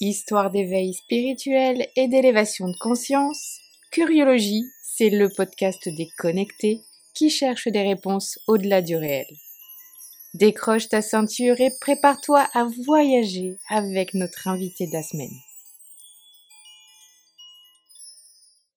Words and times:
Histoire 0.00 0.50
d'éveil 0.50 0.94
spirituel 0.94 1.88
et 1.96 2.06
d'élévation 2.06 2.68
de 2.68 2.76
conscience, 2.78 3.58
Curiologie, 3.90 4.64
c'est 4.84 5.10
le 5.10 5.28
podcast 5.28 5.88
des 5.88 6.08
connectés 6.18 6.82
qui 7.14 7.30
cherchent 7.30 7.66
des 7.68 7.82
réponses 7.82 8.38
au-delà 8.46 8.80
du 8.80 8.94
réel. 8.94 9.26
Décroche 10.34 10.88
ta 10.88 11.02
ceinture 11.02 11.60
et 11.60 11.70
prépare-toi 11.80 12.46
à 12.54 12.68
voyager 12.86 13.56
avec 13.70 14.14
notre 14.14 14.46
invité 14.46 14.86
de 14.86 14.92
la 14.92 15.02
semaine. 15.02 15.34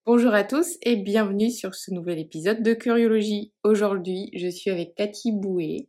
Bonjour 0.07 0.33
à 0.33 0.43
tous 0.43 0.77
et 0.81 0.95
bienvenue 0.95 1.51
sur 1.51 1.75
ce 1.75 1.91
nouvel 1.93 2.17
épisode 2.17 2.63
de 2.63 2.73
Curiologie. 2.73 3.53
Aujourd'hui, 3.63 4.31
je 4.33 4.47
suis 4.47 4.71
avec 4.71 4.95
Cathy 4.95 5.31
Bouet. 5.31 5.87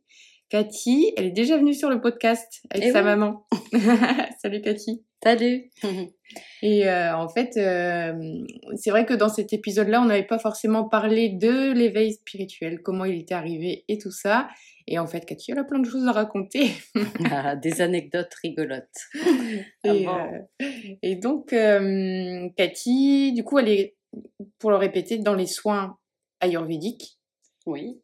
Cathy, 0.51 1.15
elle 1.17 1.27
est 1.27 1.31
déjà 1.31 1.57
venue 1.57 1.73
sur 1.73 1.89
le 1.89 2.03
podcast 2.03 2.61
avec 2.69 2.89
Eh 2.89 2.93
sa 2.93 2.99
oui. 2.99 3.05
maman. 3.07 3.47
Salut 4.43 4.61
Cathy. 4.61 5.03
Salut 5.23 5.71
Et 6.63 6.89
euh, 6.89 7.15
en 7.17 7.29
fait, 7.29 7.57
euh, 7.59 8.15
c'est 8.77 8.91
vrai 8.91 9.05
que 9.05 9.13
dans 9.13 9.29
cet 9.29 9.53
épisode-là, 9.53 10.01
on 10.01 10.07
n'avait 10.07 10.27
pas 10.27 10.39
forcément 10.39 10.89
parlé 10.89 11.29
de 11.29 11.73
l'éveil 11.73 12.15
spirituel, 12.15 12.81
comment 12.83 13.05
il 13.05 13.21
était 13.21 13.35
arrivé 13.35 13.85
et 13.89 13.99
tout 13.99 14.11
ça. 14.11 14.49
Et 14.89 14.99
en 14.99 15.07
fait, 15.07 15.25
Cathy, 15.27 15.53
elle 15.53 15.59
a 15.59 15.65
plein 15.65 15.79
de 15.79 15.89
choses 15.89 16.09
à 16.09 16.13
raconter. 16.13 16.71
Ah, 17.31 17.55
Des 17.57 17.83
anecdotes 17.83 18.33
rigolotes. 18.43 18.87
Et, 19.85 20.07
Ah 20.07 20.07
bon 20.07 20.19
euh, 20.63 20.67
et 21.03 21.17
donc, 21.17 21.55
Cathy, 22.57 23.33
du 23.35 23.45
coup, 23.45 23.59
elle 23.59 23.69
est, 23.69 23.97
pour 24.59 24.71
le 24.71 24.77
répéter, 24.77 25.19
dans 25.19 25.35
les 25.35 25.47
soins 25.47 25.99
ayurvédiques. 26.41 27.19
Oui. 27.67 28.01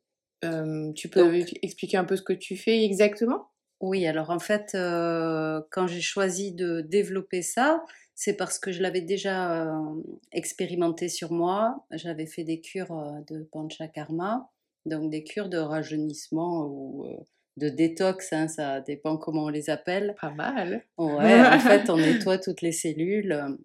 Tu 0.95 1.09
peux 1.09 1.39
Donc- 1.39 1.55
expliquer 1.63 1.97
un 1.97 2.05
peu 2.05 2.17
ce 2.17 2.23
que 2.23 2.33
tu 2.35 2.57
fais 2.57 2.85
exactement? 2.85 3.49
Oui, 3.81 4.07
alors 4.07 4.31
en 4.31 4.39
fait, 4.39 4.73
euh, 4.75 5.61
quand 5.71 5.87
j'ai 5.87 6.01
choisi 6.01 6.53
de 6.53 6.81
développer 6.81 7.43
ça, 7.43 7.85
c'est 8.15 8.37
parce 8.37 8.59
que 8.59 8.73
je 8.73 8.83
l'avais 8.83 9.03
déjà 9.03 9.67
euh, 9.67 10.03
expérimenté 10.33 11.09
sur 11.09 11.33
moi. 11.33 11.85
J'avais 11.93 12.27
fait 12.27 12.43
des 12.43 12.61
cures 12.61 12.93
euh, 12.93 13.21
de 13.29 13.45
panchakarma, 13.45 14.51
donc 14.87 15.11
des 15.11 15.23
cures 15.23 15.49
de 15.49 15.59
rajeunissement 15.59 16.67
ou 16.67 17.07
euh, 17.07 17.17
de 17.59 17.69
détox, 17.69 18.33
hein, 18.33 18.49
ça 18.49 18.81
dépend 18.81 19.17
comment 19.17 19.45
on 19.45 19.49
les 19.49 19.69
appelle. 19.69 20.15
Pas 20.21 20.31
mal. 20.31 20.85
Ouais, 20.97 21.41
en 21.41 21.59
fait, 21.61 21.91
on 21.91 21.97
nettoie 21.97 22.39
toutes 22.39 22.63
les 22.63 22.73
cellules 22.73 23.33
euh, 23.33 23.57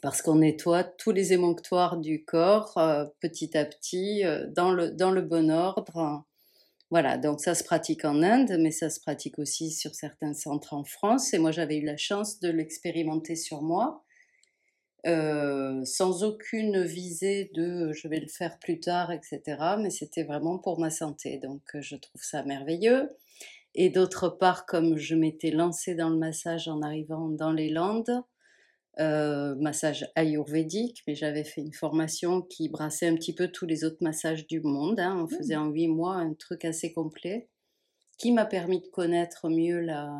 parce 0.00 0.22
qu'on 0.22 0.36
nettoie 0.36 0.84
tous 0.84 1.10
les 1.10 1.32
émonctoires 1.32 1.96
du 1.96 2.24
corps 2.24 2.78
euh, 2.78 3.04
petit 3.20 3.56
à 3.58 3.64
petit 3.64 4.24
euh, 4.24 4.46
dans 4.48 4.72
le, 4.72 4.90
dans 4.90 5.10
le 5.10 5.22
bon 5.22 5.50
ordre. 5.50 6.24
Voilà, 6.90 7.18
donc 7.18 7.40
ça 7.40 7.54
se 7.54 7.62
pratique 7.62 8.04
en 8.04 8.20
Inde, 8.22 8.56
mais 8.58 8.72
ça 8.72 8.90
se 8.90 8.98
pratique 9.00 9.38
aussi 9.38 9.70
sur 9.70 9.94
certains 9.94 10.34
centres 10.34 10.74
en 10.74 10.82
France. 10.82 11.32
Et 11.32 11.38
moi, 11.38 11.52
j'avais 11.52 11.76
eu 11.76 11.84
la 11.84 11.96
chance 11.96 12.40
de 12.40 12.50
l'expérimenter 12.50 13.36
sur 13.36 13.62
moi, 13.62 14.04
euh, 15.06 15.84
sans 15.84 16.24
aucune 16.24 16.82
visée 16.82 17.50
de 17.54 17.92
je 17.92 18.08
vais 18.08 18.18
le 18.18 18.26
faire 18.26 18.58
plus 18.58 18.80
tard, 18.80 19.12
etc. 19.12 19.40
Mais 19.80 19.90
c'était 19.90 20.24
vraiment 20.24 20.58
pour 20.58 20.80
ma 20.80 20.90
santé. 20.90 21.38
Donc, 21.38 21.62
euh, 21.76 21.80
je 21.80 21.94
trouve 21.94 22.22
ça 22.22 22.42
merveilleux. 22.42 23.08
Et 23.76 23.90
d'autre 23.90 24.28
part, 24.28 24.66
comme 24.66 24.96
je 24.98 25.14
m'étais 25.14 25.52
lancée 25.52 25.94
dans 25.94 26.10
le 26.10 26.18
massage 26.18 26.66
en 26.66 26.82
arrivant 26.82 27.28
dans 27.28 27.52
les 27.52 27.68
Landes, 27.70 28.24
euh, 28.98 29.54
massage 29.56 30.10
ayurvédique, 30.16 31.02
mais 31.06 31.14
j'avais 31.14 31.44
fait 31.44 31.60
une 31.60 31.72
formation 31.72 32.42
qui 32.42 32.68
brassait 32.68 33.08
un 33.08 33.14
petit 33.14 33.34
peu 33.34 33.48
tous 33.48 33.66
les 33.66 33.84
autres 33.84 34.02
massages 34.02 34.46
du 34.46 34.60
monde. 34.60 35.00
hein. 35.00 35.24
On 35.24 35.28
faisait 35.28 35.56
en 35.56 35.68
huit 35.68 35.88
mois 35.88 36.16
un 36.16 36.34
truc 36.34 36.64
assez 36.64 36.92
complet 36.92 37.48
qui 38.18 38.32
m'a 38.32 38.44
permis 38.44 38.80
de 38.80 38.86
connaître 38.88 39.48
mieux 39.48 39.80
la, 39.80 40.12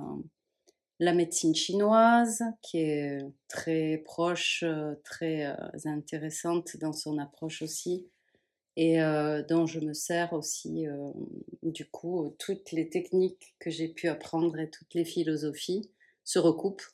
la 1.01 1.15
médecine 1.15 1.55
chinoise, 1.55 2.43
qui 2.63 2.79
est 2.79 3.19
très 3.49 3.99
proche, 4.05 4.65
très 5.05 5.47
euh, 5.47 5.55
intéressante 5.87 6.77
dans 6.77 6.93
son 6.93 7.19
approche 7.19 7.63
aussi, 7.63 8.07
et 8.77 9.03
euh, 9.03 9.43
dont 9.43 9.67
je 9.67 9.81
me 9.81 9.93
sers 9.93 10.33
aussi, 10.33 10.87
euh, 10.87 11.11
du 11.63 11.87
coup, 11.87 12.35
toutes 12.39 12.73
les 12.73 12.89
techniques 12.89 13.55
que 13.59 13.71
j'ai 13.71 13.89
pu 13.89 14.09
apprendre 14.09 14.59
et 14.59 14.71
toutes 14.71 14.95
les 14.95 15.05
philosophies 15.05 15.91
se 16.25 16.39
recoupent. 16.39 16.87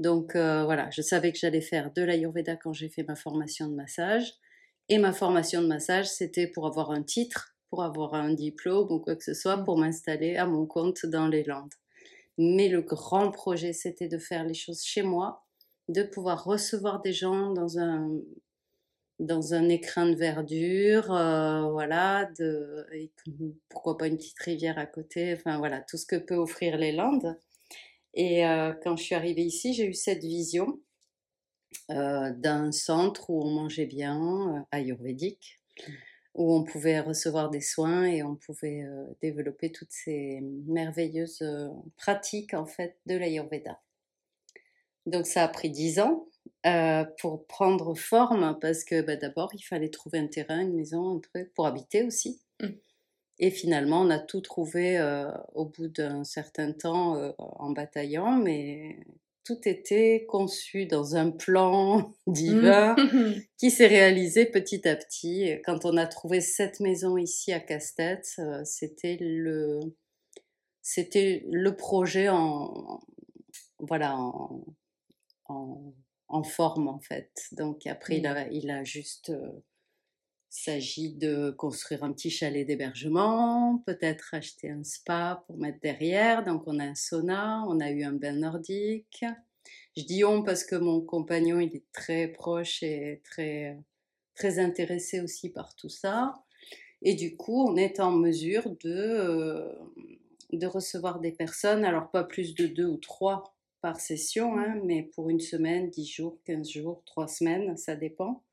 Donc 0.00 0.34
euh, 0.34 0.64
voilà, 0.64 0.90
je 0.90 1.02
savais 1.02 1.32
que 1.32 1.38
j'allais 1.38 1.60
faire 1.60 1.92
de 1.92 2.02
l'Ayurveda 2.02 2.56
quand 2.56 2.72
j'ai 2.72 2.88
fait 2.88 3.04
ma 3.04 3.14
formation 3.14 3.68
de 3.68 3.74
massage. 3.74 4.34
Et 4.88 4.98
ma 4.98 5.12
formation 5.12 5.62
de 5.62 5.66
massage, 5.66 6.06
c'était 6.06 6.46
pour 6.46 6.66
avoir 6.66 6.90
un 6.90 7.02
titre, 7.02 7.56
pour 7.70 7.82
avoir 7.82 8.14
un 8.14 8.34
diplôme 8.34 8.90
ou 8.90 8.98
quoi 8.98 9.16
que 9.16 9.24
ce 9.24 9.34
soit, 9.34 9.64
pour 9.64 9.78
m'installer 9.78 10.36
à 10.36 10.46
mon 10.46 10.66
compte 10.66 11.06
dans 11.06 11.26
les 11.28 11.42
Landes. 11.42 11.72
Mais 12.36 12.68
le 12.68 12.82
grand 12.82 13.30
projet, 13.30 13.72
c'était 13.72 14.08
de 14.08 14.18
faire 14.18 14.44
les 14.44 14.54
choses 14.54 14.82
chez 14.82 15.02
moi, 15.02 15.44
de 15.88 16.02
pouvoir 16.02 16.44
recevoir 16.44 17.00
des 17.00 17.12
gens 17.12 17.52
dans 17.52 17.78
un, 17.78 18.10
dans 19.20 19.54
un 19.54 19.68
écrin 19.68 20.06
de 20.10 20.16
verdure, 20.16 21.12
euh, 21.14 21.70
voilà, 21.70 22.30
de, 22.38 22.86
et 22.92 23.12
pourquoi 23.68 23.96
pas 23.96 24.08
une 24.08 24.16
petite 24.16 24.40
rivière 24.40 24.78
à 24.78 24.86
côté, 24.86 25.34
enfin 25.34 25.58
voilà, 25.58 25.80
tout 25.80 25.96
ce 25.96 26.06
que 26.06 26.16
peut 26.16 26.34
offrir 26.36 26.76
les 26.76 26.92
Landes. 26.92 27.38
Et 28.14 28.46
euh, 28.46 28.72
quand 28.82 28.96
je 28.96 29.04
suis 29.04 29.14
arrivée 29.14 29.42
ici, 29.42 29.74
j'ai 29.74 29.86
eu 29.86 29.94
cette 29.94 30.22
vision 30.22 30.80
euh, 31.90 32.32
d'un 32.32 32.70
centre 32.72 33.30
où 33.30 33.42
on 33.42 33.50
mangeait 33.50 33.86
bien, 33.86 34.56
euh, 34.56 34.60
ayurvédique, 34.70 35.60
où 36.34 36.54
on 36.54 36.64
pouvait 36.64 37.00
recevoir 37.00 37.50
des 37.50 37.60
soins 37.60 38.04
et 38.04 38.22
on 38.22 38.36
pouvait 38.36 38.84
développer 39.20 39.70
toutes 39.70 39.92
ces 39.92 40.40
merveilleuses 40.66 41.44
pratiques 41.96 42.54
en 42.54 42.66
fait 42.66 42.98
de 43.06 43.16
l'ayurveda. 43.16 43.80
Donc 45.06 45.26
ça 45.26 45.44
a 45.44 45.48
pris 45.48 45.70
dix 45.70 46.00
ans 46.00 46.26
pour 47.18 47.46
prendre 47.46 47.94
forme 47.94 48.58
parce 48.60 48.82
que 48.82 49.00
bah, 49.00 49.14
d'abord 49.14 49.50
il 49.54 49.62
fallait 49.62 49.90
trouver 49.90 50.18
un 50.18 50.26
terrain, 50.26 50.60
une 50.60 50.74
maison, 50.74 51.18
un 51.18 51.20
truc 51.20 51.52
pour 51.54 51.66
habiter 51.66 52.02
aussi. 52.02 52.40
Mm. 52.60 52.68
Et 53.38 53.50
finalement, 53.50 54.02
on 54.02 54.10
a 54.10 54.18
tout 54.18 54.40
trouvé 54.40 54.98
euh, 54.98 55.30
au 55.54 55.64
bout 55.66 55.88
d'un 55.88 56.22
certain 56.24 56.72
temps 56.72 57.16
euh, 57.16 57.32
en 57.38 57.70
bataillant, 57.72 58.36
mais 58.36 58.98
tout 59.44 59.58
était 59.68 60.24
conçu 60.28 60.86
dans 60.86 61.16
un 61.16 61.30
plan 61.30 62.12
divin 62.26 62.94
Mhm. 62.96 63.42
qui 63.58 63.70
s'est 63.70 63.88
réalisé 63.88 64.46
petit 64.46 64.86
à 64.88 64.96
petit. 64.96 65.42
Et 65.44 65.60
Quand 65.62 65.84
on 65.84 65.96
a 65.96 66.06
trouvé 66.06 66.40
cette 66.40 66.80
maison 66.80 67.16
ici 67.16 67.52
à 67.52 67.60
Casse-Tête, 67.60 68.34
euh, 68.38 68.62
c'était 68.64 69.18
le, 69.20 69.80
c'était 70.80 71.44
le 71.50 71.74
projet 71.76 72.28
en, 72.28 73.00
voilà, 73.80 74.16
en, 74.16 74.64
en, 75.46 75.92
en 76.28 76.42
forme 76.44 76.88
en 76.88 77.00
fait. 77.00 77.30
Donc 77.52 77.86
après, 77.86 78.18
il, 78.18 78.26
a, 78.26 78.48
il 78.48 78.70
a 78.70 78.84
juste 78.84 79.30
euh, 79.30 79.50
s'agit 80.54 81.12
de 81.12 81.50
construire 81.50 82.04
un 82.04 82.12
petit 82.12 82.30
chalet 82.30 82.64
d'hébergement, 82.64 83.82
peut-être 83.86 84.34
acheter 84.34 84.70
un 84.70 84.84
spa 84.84 85.42
pour 85.46 85.56
mettre 85.58 85.80
derrière. 85.80 86.44
Donc 86.44 86.62
on 86.66 86.78
a 86.78 86.84
un 86.84 86.94
sauna, 86.94 87.64
on 87.66 87.80
a 87.80 87.90
eu 87.90 88.04
un 88.04 88.12
bain 88.12 88.34
nordique. 88.34 89.24
Je 89.96 90.04
dis 90.04 90.24
on 90.24 90.44
parce 90.44 90.62
que 90.62 90.76
mon 90.76 91.00
compagnon 91.00 91.58
il 91.58 91.74
est 91.74 91.90
très 91.92 92.28
proche 92.28 92.84
et 92.84 93.20
très 93.24 93.76
très 94.36 94.60
intéressé 94.60 95.20
aussi 95.20 95.50
par 95.50 95.74
tout 95.74 95.88
ça. 95.88 96.34
Et 97.02 97.14
du 97.14 97.36
coup, 97.36 97.68
on 97.68 97.76
est 97.76 97.98
en 97.98 98.12
mesure 98.12 98.70
de 98.84 98.94
euh, 98.94 99.72
de 100.52 100.66
recevoir 100.68 101.18
des 101.18 101.32
personnes, 101.32 101.84
alors 101.84 102.10
pas 102.10 102.22
plus 102.22 102.54
de 102.54 102.66
deux 102.68 102.86
ou 102.86 102.96
trois 102.96 103.56
par 103.80 103.98
session, 103.98 104.56
hein, 104.56 104.80
mais 104.84 105.02
pour 105.02 105.30
une 105.30 105.40
semaine, 105.40 105.90
dix 105.90 106.06
jours, 106.06 106.38
quinze 106.44 106.70
jours, 106.70 107.02
trois 107.04 107.26
semaines, 107.26 107.76
ça 107.76 107.96
dépend 107.96 108.44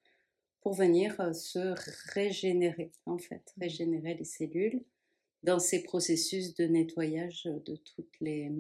pour 0.62 0.74
venir 0.74 1.20
euh, 1.20 1.34
se 1.34 1.74
régénérer, 2.14 2.92
en 3.06 3.18
fait, 3.18 3.54
régénérer 3.60 4.14
les 4.16 4.24
cellules 4.26 4.84
dans 5.44 5.60
ces 5.60 5.84
processus 5.84 6.54
de 6.56 6.66
nettoyage 6.66 7.44
de 7.46 7.76
toutes 7.76 8.20
les, 8.22 8.52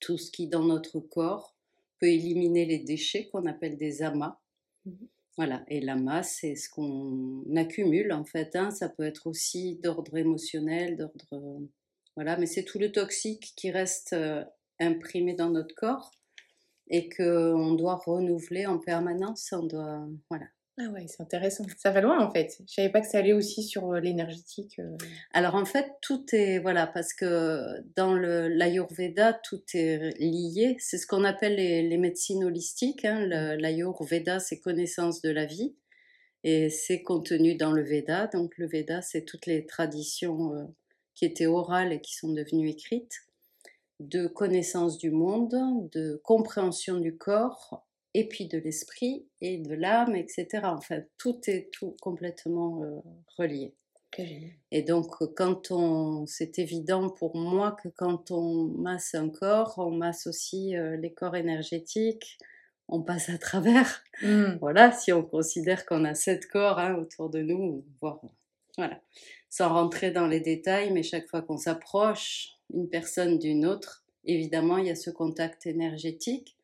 tout 0.00 0.18
ce 0.18 0.30
qui 0.30 0.48
dans 0.48 0.64
notre 0.64 1.00
corps 1.00 1.56
peut 1.98 2.08
éliminer 2.08 2.66
les 2.66 2.78
déchets 2.78 3.28
qu'on 3.28 3.46
appelle 3.46 3.76
des 3.76 4.02
amas. 4.02 4.38
Mhm. 4.84 5.08
Voilà, 5.36 5.64
et 5.68 5.80
l'amas, 5.80 6.22
c'est 6.22 6.54
ce 6.56 6.70
qu'on 6.70 7.44
accumule 7.56 8.12
en 8.12 8.24
fait. 8.24 8.56
hein. 8.56 8.70
Ça 8.70 8.88
peut 8.88 9.02
être 9.04 9.26
aussi 9.26 9.76
d'ordre 9.82 10.16
émotionnel, 10.16 10.96
d'ordre. 10.96 11.26
euh, 11.32 11.58
Voilà, 12.14 12.38
mais 12.38 12.46
c'est 12.46 12.64
tout 12.64 12.78
le 12.78 12.90
toxique 12.90 13.52
qui 13.56 13.70
reste 13.70 14.14
euh, 14.14 14.44
imprimé 14.80 15.34
dans 15.34 15.50
notre 15.50 15.74
corps 15.74 16.10
et 16.88 17.08
qu'on 17.10 17.74
doit 17.74 17.96
renouveler 17.96 18.66
en 18.66 18.78
permanence. 18.78 19.52
On 19.52 19.64
doit. 19.64 20.06
Voilà. 20.30 20.46
Ah 20.78 20.90
ouais, 20.90 21.06
c'est 21.08 21.22
intéressant. 21.22 21.64
Ça 21.78 21.90
va 21.90 22.02
loin 22.02 22.22
en 22.22 22.30
fait. 22.30 22.58
Je 22.68 22.74
savais 22.74 22.90
pas 22.90 23.00
que 23.00 23.06
ça 23.06 23.18
allait 23.18 23.32
aussi 23.32 23.62
sur 23.62 23.92
euh, 23.94 24.00
l'énergétique. 24.00 24.78
euh. 24.78 24.96
Alors 25.32 25.54
en 25.54 25.64
fait, 25.64 25.86
tout 26.02 26.22
est 26.34 26.58
voilà 26.58 26.86
parce 26.86 27.14
que 27.14 27.80
dans 27.96 28.14
l'Ayurveda, 28.14 29.32
tout 29.32 29.62
est 29.72 30.10
lié. 30.20 30.76
C'est 30.78 30.98
ce 30.98 31.06
qu'on 31.06 31.24
appelle 31.24 31.56
les, 31.56 31.82
les 31.88 31.96
médecines 31.96 32.44
holistiques. 32.44 33.06
Hein. 33.06 33.20
Le- 33.26 33.56
L'Ayurveda, 33.56 34.38
c'est 34.38 34.60
connaissance 34.60 35.22
de 35.22 35.30
la 35.30 35.46
vie 35.46 35.74
et 36.44 36.70
c'est 36.70 37.02
contenu 37.02 37.56
dans 37.56 37.72
le 37.72 37.82
Veda. 37.82 38.26
Donc 38.28 38.58
le 38.58 38.66
Veda, 38.68 39.02
c'est 39.02 39.24
toutes 39.24 39.46
les 39.46 39.66
traditions 39.66 40.54
euh, 40.54 40.64
qui 41.14 41.24
étaient 41.24 41.46
orales 41.46 41.92
et 41.94 42.00
qui 42.02 42.14
sont 42.16 42.32
devenues 42.32 42.68
écrites. 42.70 43.14
de 44.00 44.26
connaissance 44.26 44.98
du 44.98 45.10
monde, 45.10 45.54
de 45.92 46.20
compréhension 46.24 46.98
du 47.00 47.16
corps, 47.16 47.85
et 48.16 48.26
puis 48.26 48.46
de 48.46 48.56
l'esprit 48.56 49.26
et 49.42 49.58
de 49.58 49.74
l'âme, 49.74 50.16
etc. 50.16 50.46
Enfin, 50.64 51.02
tout 51.18 51.38
est 51.48 51.70
tout 51.70 51.96
complètement 52.00 52.82
euh, 52.82 53.00
relié. 53.36 53.74
Et 54.70 54.80
donc, 54.80 55.10
quand 55.34 55.70
on, 55.70 56.24
c'est 56.24 56.58
évident 56.58 57.10
pour 57.10 57.36
moi 57.36 57.76
que 57.82 57.90
quand 57.90 58.30
on 58.30 58.68
masse 58.78 59.14
un 59.14 59.28
corps, 59.28 59.74
on 59.76 59.90
masse 59.90 60.26
aussi 60.26 60.74
euh, 60.74 60.96
les 60.96 61.12
corps 61.12 61.36
énergétiques, 61.36 62.38
on 62.88 63.02
passe 63.02 63.28
à 63.28 63.36
travers. 63.36 64.02
Mmh. 64.22 64.56
Voilà, 64.62 64.92
si 64.92 65.12
on 65.12 65.22
considère 65.22 65.84
qu'on 65.84 66.06
a 66.06 66.14
sept 66.14 66.46
corps 66.46 66.78
hein, 66.78 66.94
autour 66.94 67.28
de 67.28 67.42
nous, 67.42 67.84
voilà, 68.00 68.98
sans 69.50 69.68
rentrer 69.68 70.10
dans 70.10 70.26
les 70.26 70.40
détails, 70.40 70.90
mais 70.90 71.02
chaque 71.02 71.28
fois 71.28 71.42
qu'on 71.42 71.58
s'approche 71.58 72.54
une 72.72 72.88
personne 72.88 73.38
d'une 73.38 73.66
autre, 73.66 74.06
évidemment, 74.24 74.78
il 74.78 74.86
y 74.86 74.90
a 74.90 74.96
ce 74.96 75.10
contact 75.10 75.66
énergétique. 75.66 76.55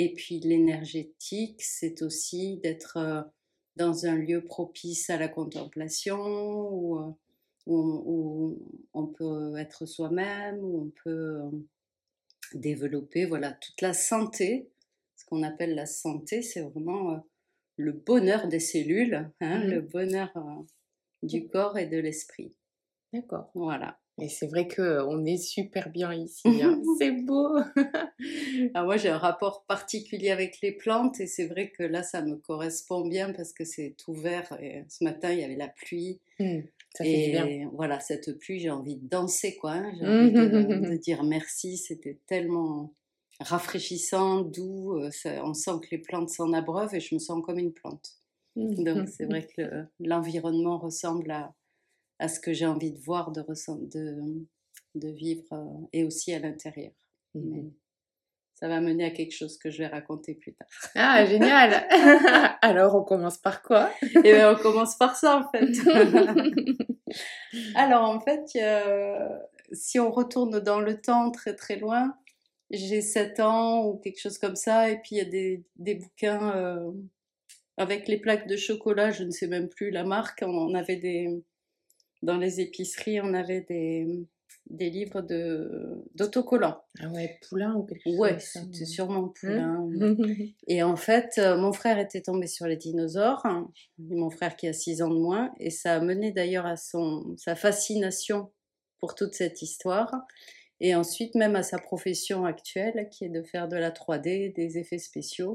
Et 0.00 0.14
puis 0.14 0.38
l'énergétique, 0.38 1.60
c'est 1.60 2.02
aussi 2.02 2.58
d'être 2.58 2.98
euh, 2.98 3.20
dans 3.74 4.06
un 4.06 4.14
lieu 4.14 4.44
propice 4.44 5.10
à 5.10 5.18
la 5.18 5.26
contemplation, 5.26 6.20
où, 6.70 6.98
euh, 7.00 7.10
où, 7.66 8.84
on 8.94 9.08
peut 9.08 9.56
être 9.56 9.86
soi-même, 9.86 10.60
où 10.60 10.82
on 10.82 10.92
peut 11.02 11.40
euh, 11.40 11.50
développer 12.54 13.26
voilà, 13.26 13.50
toute 13.54 13.80
la 13.80 13.92
santé. 13.92 14.70
Ce 15.16 15.24
qu'on 15.24 15.42
appelle 15.42 15.74
la 15.74 15.86
santé, 15.86 16.42
c'est 16.42 16.60
vraiment 16.60 17.26
le 17.76 17.90
bonheur 17.90 18.46
des 18.46 18.60
cellules, 18.60 19.28
hein, 19.40 19.58
mmh 19.58 19.68
le 19.68 19.80
bonheur 19.80 20.32
du 21.24 21.48
corps 21.48 21.76
et 21.76 21.86
de 21.86 21.98
l'esprit. 21.98 22.54
D'accord. 23.12 23.50
Voilà. 23.52 23.98
Et 24.20 24.28
c'est 24.28 24.46
vrai 24.48 24.66
qu'on 24.66 25.24
est 25.24 25.36
super 25.36 25.90
bien 25.90 26.12
ici. 26.12 26.42
Hein. 26.68 26.80
c'est 26.98 27.12
beau. 27.12 27.56
Alors 28.74 28.84
moi, 28.86 28.96
j'ai 28.96 29.10
un 29.10 29.18
rapport 29.18 29.64
particulier 29.66 30.30
avec 30.30 30.60
les 30.60 30.72
plantes 30.72 31.20
et 31.20 31.26
c'est 31.26 31.46
vrai 31.46 31.70
que 31.70 31.84
là, 31.84 32.02
ça 32.02 32.22
me 32.22 32.36
correspond 32.36 33.06
bien 33.06 33.32
parce 33.32 33.52
que 33.52 33.64
c'est 33.64 33.94
tout 33.96 34.12
vert. 34.12 34.58
Et 34.60 34.84
ce 34.88 35.04
matin, 35.04 35.30
il 35.32 35.38
y 35.38 35.44
avait 35.44 35.56
la 35.56 35.68
pluie. 35.68 36.20
Mmh, 36.40 36.60
ça 36.94 37.04
fait 37.04 37.28
et 37.28 37.30
bien. 37.30 37.70
voilà, 37.74 38.00
cette 38.00 38.38
pluie, 38.38 38.58
j'ai 38.58 38.70
envie 38.70 38.96
de 38.96 39.06
danser, 39.08 39.56
quoi. 39.56 39.72
Hein. 39.72 39.92
J'ai 39.98 40.06
envie 40.06 40.32
de, 40.32 40.96
dire 40.96 41.22
merci. 41.22 41.76
C'était 41.76 42.18
tellement 42.26 42.92
rafraîchissant, 43.40 44.40
doux. 44.40 44.98
Euh, 44.98 45.10
on 45.44 45.54
sent 45.54 45.78
que 45.82 45.88
les 45.92 45.98
plantes 45.98 46.30
s'en 46.30 46.52
abreuvent 46.52 46.94
et 46.94 47.00
je 47.00 47.14
me 47.14 47.20
sens 47.20 47.40
comme 47.44 47.58
une 47.58 47.72
plante. 47.72 48.14
Mmh. 48.56 48.82
Donc 48.82 49.08
c'est 49.08 49.26
vrai 49.26 49.46
que 49.56 49.84
l'environnement 50.00 50.78
ressemble 50.78 51.30
à, 51.30 51.54
à 52.18 52.28
ce 52.28 52.40
que 52.40 52.52
j'ai 52.52 52.66
envie 52.66 52.92
de 52.92 52.98
voir, 52.98 53.32
de, 53.32 53.42
de, 53.42 54.46
de 54.94 55.08
vivre 55.08 55.44
euh, 55.52 55.86
et 55.92 56.04
aussi 56.04 56.32
à 56.32 56.38
l'intérieur. 56.38 56.92
Mmh 57.34 57.68
ça 58.60 58.66
va 58.66 58.80
mener 58.80 59.04
à 59.04 59.10
quelque 59.10 59.32
chose 59.32 59.56
que 59.56 59.70
je 59.70 59.78
vais 59.78 59.86
raconter 59.86 60.34
plus 60.34 60.52
tard. 60.52 60.66
Ah, 60.96 61.24
génial 61.24 61.86
Alors, 62.60 62.96
on 62.96 63.04
commence 63.04 63.38
par 63.38 63.62
quoi? 63.62 63.88
Eh 64.02 64.20
bien, 64.20 64.52
on 64.52 64.56
commence 64.56 64.96
par 64.96 65.14
ça, 65.14 65.38
en 65.38 65.50
fait. 65.52 65.78
Alors, 67.76 68.10
en 68.10 68.18
fait, 68.18 68.42
si 69.72 70.00
on 70.00 70.10
retourne 70.10 70.58
dans 70.58 70.80
le 70.80 71.00
temps 71.00 71.30
très 71.30 71.54
très 71.54 71.76
loin, 71.76 72.16
j'ai 72.70 73.00
7 73.00 73.40
ans 73.40 73.86
ou 73.86 73.98
quelque 73.98 74.20
chose 74.20 74.38
comme 74.38 74.56
ça, 74.56 74.90
et 74.90 74.96
puis 74.96 75.16
il 75.16 75.18
y 75.18 75.20
a 75.20 75.24
des, 75.24 75.64
des 75.76 75.94
bouquins 75.94 76.56
euh, 76.56 76.90
avec 77.76 78.08
les 78.08 78.18
plaques 78.18 78.48
de 78.48 78.56
chocolat, 78.56 79.10
je 79.10 79.22
ne 79.22 79.30
sais 79.30 79.46
même 79.46 79.68
plus 79.68 79.90
la 79.90 80.04
marque, 80.04 80.42
on 80.44 80.74
avait 80.74 80.96
des, 80.96 81.28
dans 82.22 82.36
les 82.36 82.60
épiceries, 82.60 83.20
on 83.20 83.34
avait 83.34 83.62
des, 83.62 84.26
des 84.70 84.90
livres 84.90 85.22
de, 85.22 86.04
d'autocollants. 86.14 86.80
Ah 87.00 87.08
ouais, 87.10 87.38
Poulain 87.48 87.74
ou 87.74 87.84
quelque 87.84 88.02
chose 88.04 88.18
Ouais, 88.18 88.38
c'était 88.38 88.84
sûrement 88.84 89.32
hein 89.44 89.88
Poulain. 89.88 90.16
et 90.66 90.82
en 90.82 90.96
fait, 90.96 91.34
euh, 91.38 91.56
mon 91.56 91.72
frère 91.72 91.98
était 91.98 92.22
tombé 92.22 92.46
sur 92.46 92.66
les 92.66 92.76
dinosaures, 92.76 93.42
mon 93.98 94.30
frère 94.30 94.56
qui 94.56 94.68
a 94.68 94.72
6 94.72 95.02
ans 95.02 95.10
de 95.10 95.18
moins, 95.18 95.52
et 95.58 95.70
ça 95.70 95.94
a 95.94 96.00
mené 96.00 96.32
d'ailleurs 96.32 96.66
à 96.66 96.76
son, 96.76 97.34
sa 97.36 97.54
fascination 97.54 98.52
pour 99.00 99.14
toute 99.14 99.34
cette 99.34 99.62
histoire, 99.62 100.12
et 100.80 100.94
ensuite 100.94 101.34
même 101.34 101.56
à 101.56 101.62
sa 101.62 101.78
profession 101.78 102.44
actuelle, 102.44 103.08
qui 103.10 103.24
est 103.24 103.30
de 103.30 103.42
faire 103.42 103.68
de 103.68 103.76
la 103.76 103.90
3D, 103.90 104.52
des 104.54 104.78
effets 104.78 104.98
spéciaux. 104.98 105.54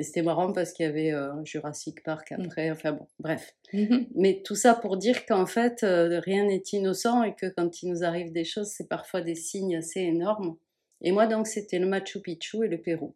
Et 0.00 0.02
c'était 0.02 0.22
marrant 0.22 0.50
parce 0.50 0.72
qu'il 0.72 0.86
y 0.86 0.88
avait 0.88 1.12
euh, 1.12 1.44
Jurassic 1.44 2.02
Park 2.02 2.30
mmh. 2.30 2.40
après, 2.40 2.70
enfin 2.70 2.92
bon, 2.92 3.06
bref. 3.18 3.54
Mmh 3.74 4.04
Mais 4.14 4.40
tout 4.42 4.54
ça 4.54 4.72
pour 4.72 4.96
dire 4.96 5.26
qu'en 5.26 5.44
fait, 5.44 5.82
euh, 5.82 6.20
rien 6.20 6.46
n'est 6.46 6.62
innocent 6.72 7.22
et 7.22 7.34
que 7.34 7.44
quand 7.54 7.82
il 7.82 7.90
nous 7.90 8.02
arrive 8.02 8.32
des 8.32 8.44
choses, 8.44 8.68
c'est 8.68 8.88
parfois 8.88 9.20
des 9.20 9.34
signes 9.34 9.76
assez 9.76 10.00
énormes. 10.00 10.56
Et 11.02 11.12
moi, 11.12 11.26
donc, 11.26 11.46
c'était 11.46 11.78
le 11.78 11.86
Machu 11.86 12.22
Picchu 12.22 12.64
et 12.64 12.68
le 12.68 12.80
Pérou. 12.80 13.14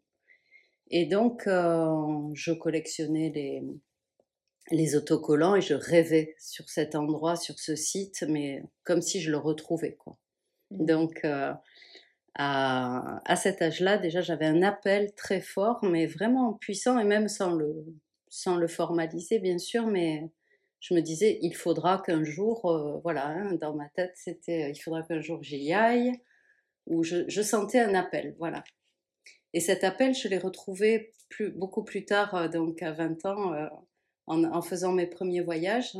Et 0.91 1.07
donc, 1.07 1.47
euh, 1.47 2.21
je 2.35 2.53
collectionnais 2.53 3.33
les, 3.35 3.63
les 4.71 4.95
autocollants 4.95 5.57
et 5.57 5.63
je 5.63 5.73
rêvais 5.73 6.35
sur 6.39 6.69
cet 6.69 6.97
endroit, 6.97 7.37
sur 7.37 7.59
ce 7.59 7.77
site, 7.77 8.27
mais 8.29 8.63
comme 8.83 9.01
si 9.01 9.23
je 9.23 9.31
le 9.31 9.39
retrouvais, 9.39 9.95
quoi. 9.95 10.19
Mmh. 10.71 10.85
Donc, 10.85 11.27
à, 12.37 13.37
cet 13.37 13.63
âge-là, 13.63 13.99
déjà, 13.99 14.21
j'avais 14.21 14.47
un 14.47 14.63
appel 14.63 15.15
très 15.15 15.41
fort, 15.41 15.79
mais 15.85 16.07
vraiment 16.07 16.55
puissant, 16.55 16.99
et 16.99 17.05
même 17.05 17.29
sans 17.29 17.55
le, 17.55 17.87
sans 18.29 18.57
le 18.57 18.67
formaliser, 18.67 19.39
bien 19.39 19.59
sûr, 19.59 19.87
mais 19.87 20.31
je 20.81 20.95
me 20.95 21.01
disais, 21.01 21.39
il 21.43 21.55
faudra 21.55 22.03
qu'un 22.05 22.25
jour, 22.25 22.67
euh, 22.67 23.01
voilà, 23.03 23.29
hein, 23.29 23.53
dans 23.55 23.75
ma 23.75 23.89
tête, 23.91 24.13
c'était, 24.17 24.71
il 24.71 24.77
faudra 24.81 25.03
qu'un 25.03 25.21
jour 25.21 25.43
j'y 25.43 25.73
aille, 25.73 26.13
ou 26.87 27.05
je, 27.05 27.25
je, 27.29 27.43
sentais 27.43 27.81
un 27.81 27.95
appel, 27.95 28.35
voilà. 28.39 28.65
Et 29.53 29.61
cet 29.61 29.85
appel, 29.85 30.15
je 30.15 30.29
l'ai 30.29 30.39
retrouvé 30.39 31.13
plus, 31.29 31.51
beaucoup 31.53 31.85
plus 31.85 32.05
tard, 32.05 32.35
euh, 32.35 32.49
donc 32.49 32.83
à 32.83 32.93
20 32.93 33.25
ans, 33.27 33.55
euh, 33.55 33.69
en, 34.27 34.45
en, 34.45 34.63
faisant 34.63 34.93
mes 34.93 35.07
premiers 35.07 35.41
voyages. 35.43 35.97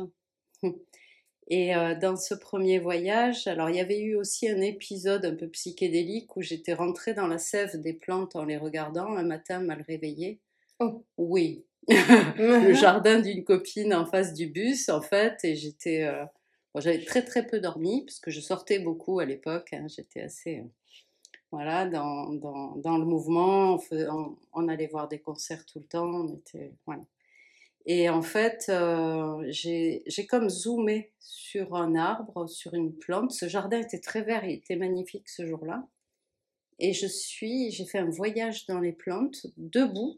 Et 1.47 1.75
euh, 1.75 1.93
dans 1.93 2.15
ce 2.15 2.33
premier 2.33 2.79
voyage, 2.79 3.45
alors 3.47 3.69
il 3.69 3.75
y 3.75 3.79
avait 3.79 3.99
eu 3.99 4.15
aussi 4.15 4.49
un 4.49 4.61
épisode 4.61 5.25
un 5.25 5.35
peu 5.35 5.47
psychédélique 5.47 6.35
où 6.35 6.41
j'étais 6.41 6.73
rentrée 6.73 7.13
dans 7.13 7.27
la 7.27 7.37
sève 7.37 7.79
des 7.79 7.93
plantes 7.93 8.35
en 8.35 8.45
les 8.45 8.57
regardant 8.57 9.15
un 9.15 9.23
matin 9.23 9.59
mal 9.59 9.83
réveillée. 9.87 10.39
Oh. 10.79 11.03
Oui, 11.17 11.63
le 11.87 12.73
jardin 12.73 13.19
d'une 13.19 13.43
copine 13.43 13.93
en 13.93 14.05
face 14.05 14.33
du 14.33 14.47
bus 14.47 14.89
en 14.89 15.01
fait, 15.01 15.37
et 15.43 15.55
j'étais, 15.55 16.03
euh, 16.03 16.25
bon, 16.73 16.81
j'avais 16.81 17.03
très 17.05 17.23
très 17.23 17.45
peu 17.45 17.59
dormi 17.59 18.03
parce 18.05 18.19
que 18.19 18.31
je 18.31 18.41
sortais 18.41 18.79
beaucoup 18.79 19.19
à 19.19 19.25
l'époque. 19.25 19.71
Hein, 19.73 19.85
j'étais 19.87 20.21
assez, 20.21 20.59
euh, 20.59 20.67
voilà, 21.51 21.85
dans, 21.85 22.33
dans, 22.33 22.75
dans, 22.77 22.97
le 22.97 23.05
mouvement. 23.05 23.75
On, 23.75 23.97
on, 24.09 24.37
on, 24.53 24.67
allait 24.67 24.87
voir 24.87 25.07
des 25.07 25.19
concerts 25.19 25.65
tout 25.65 25.79
le 25.79 25.85
temps. 25.85 26.07
On 26.07 26.33
était, 26.35 26.73
voilà. 26.87 27.03
Et 27.85 28.09
en 28.09 28.21
fait, 28.21 28.65
euh, 28.69 29.45
j'ai 29.49 30.03
comme 30.27 30.49
zoomé 30.49 31.11
sur 31.19 31.75
un 31.75 31.95
arbre, 31.95 32.47
sur 32.47 32.73
une 32.73 32.93
plante. 32.95 33.31
Ce 33.31 33.47
jardin 33.47 33.79
était 33.79 33.99
très 33.99 34.23
vert, 34.23 34.43
il 34.43 34.53
était 34.53 34.75
magnifique 34.75 35.29
ce 35.29 35.45
jour-là. 35.45 35.87
Et 36.79 36.93
je 36.93 37.07
suis, 37.07 37.71
j'ai 37.71 37.85
fait 37.85 37.99
un 37.99 38.09
voyage 38.09 38.65
dans 38.65 38.79
les 38.79 38.91
plantes, 38.91 39.47
debout, 39.57 40.17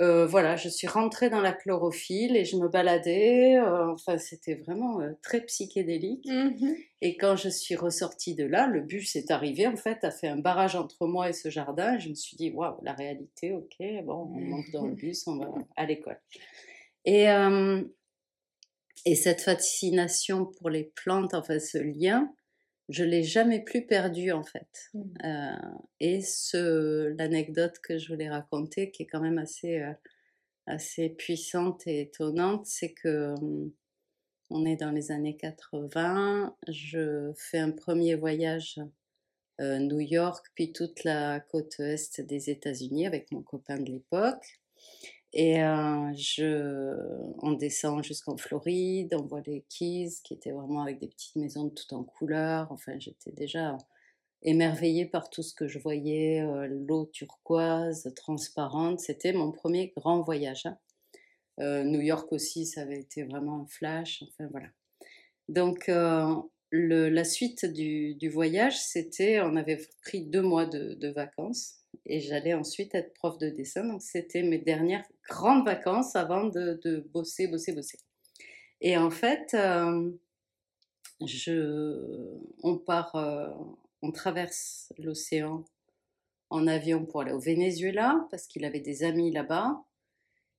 euh, 0.00 0.26
voilà, 0.26 0.56
je 0.56 0.68
suis 0.68 0.88
rentrée 0.88 1.30
dans 1.30 1.40
la 1.40 1.52
chlorophylle 1.52 2.36
et 2.36 2.44
je 2.44 2.56
me 2.56 2.68
baladais. 2.68 3.56
Euh, 3.56 3.92
enfin, 3.92 4.18
c'était 4.18 4.56
vraiment 4.56 5.00
euh, 5.00 5.12
très 5.22 5.40
psychédélique. 5.42 6.26
Mmh 6.26 6.74
et 7.06 7.18
quand 7.18 7.36
je 7.36 7.50
suis 7.50 7.76
ressortie 7.76 8.34
de 8.34 8.44
là, 8.44 8.66
le 8.66 8.80
bus 8.80 9.14
est 9.14 9.30
arrivé, 9.30 9.66
en 9.66 9.76
fait, 9.76 10.04
a 10.04 10.10
fait 10.10 10.26
un 10.26 10.38
barrage 10.38 10.74
entre 10.74 11.06
moi 11.06 11.28
et 11.28 11.34
ce 11.34 11.50
jardin. 11.50 11.98
je 11.98 12.08
me 12.08 12.14
suis 12.14 12.34
dit, 12.34 12.50
waouh, 12.50 12.78
la 12.82 12.94
réalité, 12.94 13.52
ok, 13.52 13.76
bon, 14.04 14.30
on 14.34 14.40
monte 14.40 14.70
dans 14.72 14.86
le 14.86 14.94
bus, 14.94 15.26
on 15.26 15.36
va 15.36 15.52
à 15.76 15.84
l'école. 15.84 16.18
Et, 17.04 17.26
et 19.04 19.14
cette 19.14 19.42
fascination 19.42 20.46
pour 20.46 20.70
les 20.70 20.84
plantes, 20.94 21.34
enfin, 21.34 21.58
ce 21.58 21.76
lien, 21.76 22.32
je 22.88 23.04
l'ai 23.04 23.22
jamais 23.22 23.62
plus 23.62 23.86
perdu 23.86 24.32
en 24.32 24.42
fait. 24.42 24.90
Mmh. 24.92 25.02
Euh, 25.24 25.78
et 26.00 26.20
ce, 26.20 27.14
l'anecdote 27.16 27.78
que 27.82 27.98
je 27.98 28.12
voulais 28.12 28.28
raconter, 28.28 28.90
qui 28.90 29.04
est 29.04 29.06
quand 29.06 29.20
même 29.20 29.38
assez, 29.38 29.80
euh, 29.80 29.92
assez 30.66 31.08
puissante 31.10 31.86
et 31.86 32.02
étonnante, 32.02 32.66
c'est 32.66 32.92
que 32.92 33.34
hum, 33.38 33.72
on 34.50 34.64
est 34.66 34.76
dans 34.76 34.90
les 34.90 35.10
années 35.10 35.36
80. 35.36 36.54
Je 36.68 37.32
fais 37.36 37.58
un 37.58 37.70
premier 37.70 38.14
voyage 38.14 38.80
euh, 39.60 39.78
New 39.78 40.00
York, 40.00 40.46
puis 40.54 40.72
toute 40.72 41.04
la 41.04 41.40
côte 41.40 41.80
est 41.80 42.20
des 42.20 42.50
États-Unis 42.50 43.06
avec 43.06 43.32
mon 43.32 43.42
copain 43.42 43.78
de 43.78 43.90
l'époque. 43.90 44.60
Et 45.36 45.56
je, 46.14 46.94
on 47.42 47.52
descend 47.52 48.04
jusqu'en 48.04 48.36
Floride, 48.36 49.16
on 49.18 49.22
voit 49.22 49.42
les 49.44 49.64
Keys 49.68 50.20
qui 50.22 50.32
étaient 50.32 50.52
vraiment 50.52 50.82
avec 50.82 51.00
des 51.00 51.08
petites 51.08 51.34
maisons 51.34 51.70
tout 51.70 51.92
en 51.92 52.04
couleur. 52.04 52.70
Enfin, 52.70 52.92
j'étais 53.00 53.32
déjà 53.32 53.76
émerveillée 54.42 55.06
par 55.06 55.30
tout 55.30 55.42
ce 55.42 55.52
que 55.52 55.66
je 55.66 55.80
voyais, 55.80 56.46
l'eau 56.68 57.06
turquoise, 57.06 58.12
transparente. 58.14 59.00
C'était 59.00 59.32
mon 59.32 59.50
premier 59.50 59.92
grand 59.96 60.20
voyage. 60.22 60.66
Hein. 60.66 60.78
New 61.82 62.00
York 62.00 62.30
aussi, 62.30 62.64
ça 62.64 62.82
avait 62.82 63.00
été 63.00 63.24
vraiment 63.24 63.62
un 63.62 63.66
flash. 63.66 64.22
Enfin, 64.22 64.48
voilà. 64.52 64.68
Donc, 65.48 65.90
la 66.70 67.24
suite 67.24 67.64
du, 67.66 68.28
voyage, 68.28 68.78
c'était, 68.80 69.40
on 69.40 69.56
avait 69.56 69.80
pris 70.02 70.22
deux 70.22 70.42
mois 70.42 70.66
de, 70.66 71.08
vacances 71.08 71.83
et 72.06 72.20
j'allais 72.20 72.54
ensuite 72.54 72.94
être 72.94 73.14
prof 73.14 73.38
de 73.38 73.48
dessin. 73.48 73.84
Donc 73.84 74.02
c'était 74.02 74.42
mes 74.42 74.58
dernières 74.58 75.04
grandes 75.28 75.64
vacances 75.64 76.16
avant 76.16 76.44
de, 76.44 77.08
bosser, 77.12 77.46
bosser, 77.46 77.72
bosser. 77.72 77.98
Et 78.80 78.96
en 78.96 79.10
fait, 79.10 79.54
euh, 79.54 80.10
je, 81.24 82.38
on 82.62 82.78
part, 82.78 83.14
euh, 83.14 83.48
on 84.02 84.12
traverse 84.12 84.92
l'océan 84.98 85.64
en 86.50 86.66
avion 86.66 87.04
pour 87.04 87.22
aller 87.22 87.32
au 87.32 87.38
Venezuela 87.38 88.26
parce 88.30 88.46
qu'il 88.46 88.64
avait 88.64 88.80
des 88.80 89.02
amis 89.02 89.30
là-bas. 89.30 89.82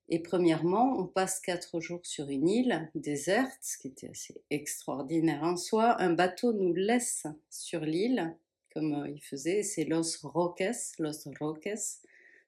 Et 0.10 0.20
premièrement, 0.20 1.00
on 1.00 1.08
passe 1.08 1.40
quatre 1.40 1.80
jours 1.80 2.02
sur 2.04 2.30
une 2.30 2.48
île 2.48 2.92
déserte, 2.94 3.58
ce 3.62 3.78
qui 3.78 3.88
était 3.88 4.10
assez 4.10 4.40
extraordinaire 4.52 5.44
en 5.44 5.58
soi. 5.58 6.00
Un 6.00 6.14
bateau 6.14 6.54
nous 6.54 6.74
laisse 6.74 7.26
sur 7.50 7.80
l'île, 7.82 8.36
comme 8.76 8.94
euh, 8.94 9.10
il 9.10 9.22
faisait. 9.22 9.64
C'est 9.64 9.86
Los 9.86 10.20
Roques. 10.22 10.64
Los 11.00 11.28
Roques, 11.40 11.70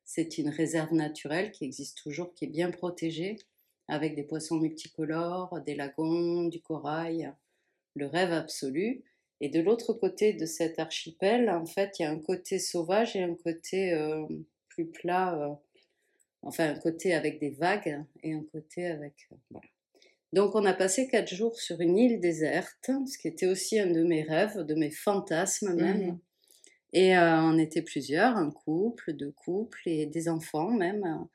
c'est 0.03 0.37
une 0.37 0.49
réserve 0.49 0.93
naturelle 0.93 1.51
qui 1.51 1.63
existe 1.63 1.97
toujours, 2.03 2.33
qui 2.33 2.45
est 2.45 2.49
bien 2.49 2.69
protégée, 2.69 3.37
avec 3.87 4.13
des 4.15 4.23
poissons 4.23 4.57
multicolores, 4.57 5.61
des 5.65 5.73
lagons, 5.73 6.43
du 6.43 6.61
corail. 6.61 7.33
Le 7.95 8.05
rêve 8.05 8.33
absolu. 8.33 9.03
Et 9.39 9.49
de 9.49 9.61
l'autre 9.61 9.93
côté 9.93 10.33
de 10.33 10.45
cet 10.45 10.79
archipel, 10.79 11.49
en 11.49 11.65
fait, 11.65 11.97
il 11.97 12.03
y 12.03 12.05
a 12.05 12.11
un 12.11 12.19
côté 12.19 12.59
sauvage 12.59 13.15
et 13.15 13.23
un 13.23 13.35
côté 13.35 13.93
euh, 13.93 14.25
plus 14.67 14.87
plat. 14.87 15.39
Euh, 15.39 15.53
enfin 16.41 16.69
un 16.69 16.79
côté 16.79 17.13
avec 17.13 17.39
des 17.39 17.51
vagues 17.51 18.03
et 18.21 18.33
un 18.33 18.43
côté 18.51 18.85
avec... 18.85 19.29
Voilà. 19.49 19.67
Donc 20.37 20.53
on 20.53 20.65
a 20.65 20.73
passé 20.75 21.07
quatre 21.07 21.33
jours 21.33 21.59
sur 21.59 21.81
une 21.81 21.97
île 21.97 22.19
déserte, 22.19 22.91
ce 23.07 23.17
qui 23.17 23.27
était 23.27 23.47
aussi 23.47 23.79
un 23.79 23.89
de 23.89 24.03
mes 24.03 24.21
rêves, 24.21 24.59
de 24.59 24.75
mes 24.75 24.91
fantasmes 24.91 25.73
même. 25.73 26.11
Mmh 26.11 26.19
et 26.93 27.17
euh, 27.17 27.41
on 27.41 27.57
était 27.57 27.81
plusieurs, 27.81 28.37
un 28.37 28.49
couple, 28.49 29.11
deux 29.11 29.33
couples 29.33 29.81
et 29.87 30.05
des 30.05 30.29
enfants 30.29 30.71
même, 30.71 31.03
euh, 31.03 31.25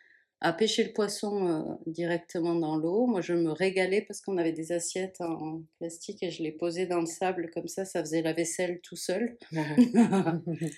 à 0.41 0.55
pêcher 0.55 0.83
le 0.83 0.93
poisson 0.95 1.79
directement 1.85 2.55
dans 2.55 2.77
l'eau. 2.77 3.07
Moi 3.07 3.21
je 3.21 3.35
me 3.35 3.51
régalais 3.51 4.03
parce 4.03 4.23
qu'on 4.23 4.39
avait 4.39 4.53
des 4.53 4.73
assiettes 4.73 5.21
en 5.21 5.63
plastique 5.79 6.23
et 6.23 6.31
je 6.31 6.43
les 6.43 6.53
posais 6.53 6.87
dans 6.87 7.01
le 7.01 7.07
sable 7.07 7.51
comme 7.53 7.69
ça, 7.69 7.85
ça 7.85 8.01
faisait 8.01 8.23
la 8.23 8.33
vaisselle 8.33 8.81
tout 8.83 8.97
seul. 8.97 9.37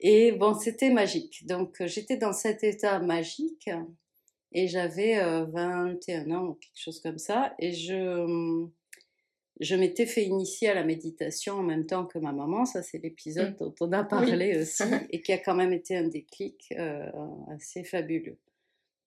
Et 0.00 0.32
bon, 0.32 0.54
c'était 0.54 0.90
magique. 0.90 1.46
Donc, 1.46 1.80
euh, 1.80 1.86
j'étais 1.86 2.16
dans 2.16 2.32
cet 2.32 2.62
état 2.62 3.00
magique 3.00 3.68
et 4.52 4.68
j'avais 4.68 5.18
21 5.18 6.30
euh, 6.30 6.34
ans, 6.34 6.54
quelque 6.54 6.82
chose 6.82 7.00
comme 7.00 7.18
ça. 7.18 7.54
Et 7.58 7.72
je, 7.72 8.66
je 9.60 9.74
m'étais 9.74 10.06
fait 10.06 10.24
initier 10.24 10.68
à 10.68 10.74
la 10.74 10.84
méditation 10.84 11.54
en 11.54 11.62
même 11.62 11.86
temps 11.86 12.06
que 12.06 12.18
ma 12.18 12.32
maman. 12.32 12.64
Ça, 12.64 12.82
c'est 12.82 12.98
l'épisode 12.98 13.52
mmh. 13.52 13.56
dont 13.58 13.74
on 13.80 13.92
a 13.92 14.04
parlé 14.04 14.58
aussi 14.58 14.82
et 15.10 15.20
qui 15.20 15.32
a 15.32 15.38
quand 15.38 15.54
même 15.54 15.72
été 15.72 15.96
un 15.96 16.08
déclic 16.08 16.72
euh, 16.78 17.10
assez 17.54 17.84
fabuleux. 17.84 18.38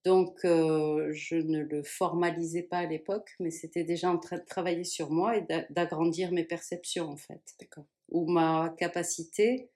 Donc, 0.04 0.40
je 0.42 1.36
ne 1.36 1.60
le 1.60 1.84
formalisais 1.84 2.64
pas 2.64 2.78
à 2.78 2.86
l'époque, 2.86 3.36
mais 3.38 3.52
c'était 3.52 3.84
déjà 3.84 4.10
en 4.10 4.18
train 4.18 4.38
de 4.38 4.44
travailler 4.44 4.82
sur 4.82 5.12
moi 5.12 5.36
et 5.36 5.46
d'agrandir 5.70 6.32
mes 6.32 6.42
perceptions, 6.42 7.08
en 7.08 7.16
fait. 7.16 7.40
Ou 8.08 8.28
ma 8.28 8.74
capacité 8.76 9.70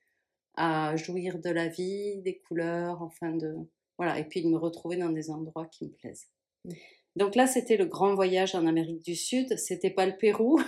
à 0.56 0.96
jouir 0.96 1.38
de 1.38 1.50
la 1.50 1.68
vie, 1.68 2.18
des 2.22 2.38
couleurs, 2.38 3.02
enfin 3.02 3.30
de 3.36 3.54
voilà, 3.98 4.18
et 4.18 4.24
puis 4.24 4.42
de 4.42 4.48
me 4.48 4.58
retrouver 4.58 4.96
dans 4.96 5.10
des 5.10 5.30
endroits 5.30 5.66
qui 5.66 5.86
me 5.86 5.92
plaisent. 5.92 6.28
Mmh. 6.64 6.72
Donc 7.16 7.34
là, 7.34 7.46
c'était 7.46 7.78
le 7.78 7.86
grand 7.86 8.14
voyage 8.14 8.54
en 8.54 8.66
Amérique 8.66 9.02
du 9.02 9.16
Sud. 9.16 9.56
C'était 9.56 9.90
pas 9.90 10.04
le 10.04 10.16
Pérou, 10.16 10.60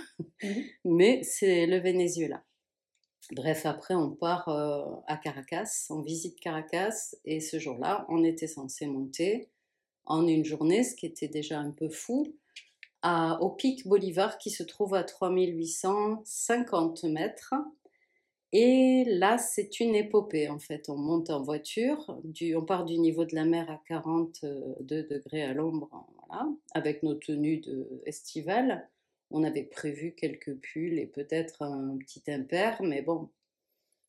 mmh. 0.42 0.42
mais 0.85 1.23
c'est 1.23 1.66
le 1.66 1.78
Venezuela. 1.78 2.42
Bref, 3.32 3.66
après, 3.66 3.94
on 3.94 4.11
part 4.11 4.49
euh, 4.49 4.82
à 5.06 5.18
Caracas, 5.18 5.87
on 5.90 6.00
visite 6.00 6.40
Caracas, 6.40 7.14
et 7.26 7.40
ce 7.40 7.58
jour-là, 7.58 8.06
on 8.08 8.25
était 8.25 8.47
censé 8.47 8.87
monter 8.87 9.50
en 10.06 10.26
une 10.26 10.47
journée, 10.47 10.82
ce 10.82 10.94
qui 10.94 11.04
était 11.04 11.28
déjà 11.28 11.58
un 11.58 11.70
peu 11.70 11.90
fou, 11.90 12.35
à, 13.02 13.38
au 13.42 13.50
pic 13.50 13.87
Bolivar 13.87 14.38
qui 14.38 14.50
se 14.50 14.62
trouve 14.62 14.94
à 14.94 15.04
3850 15.04 17.04
mètres. 17.04 17.52
Et 18.52 19.05
là, 19.07 19.37
c'est 19.37 19.78
une 19.81 19.95
épopée 19.95 20.49
en 20.49 20.59
fait. 20.59 20.88
On 20.88 20.97
monte 20.97 21.31
en 21.31 21.43
voiture, 21.43 22.19
on 22.57 22.64
part 22.64 22.85
du 22.85 22.99
niveau 22.99 23.25
de 23.25 23.35
la 23.35 23.45
mer 23.45 23.71
à 23.71 23.81
42 23.87 25.02
degrés 25.02 25.43
à 25.43 25.52
l'ombre, 25.52 25.90
avec 26.75 27.02
nos 27.02 27.14
tenues 27.14 27.61
de 27.61 28.02
estivales. 28.07 28.88
On 29.31 29.45
avait 29.45 29.64
prévu 29.64 30.14
quelques 30.14 30.57
pulls 30.57 30.99
et 30.99 31.07
peut-être 31.07 31.62
un 31.62 31.99
petit 31.99 32.23
impair, 32.28 32.83
mais 32.83 33.02
bon, 33.02 33.28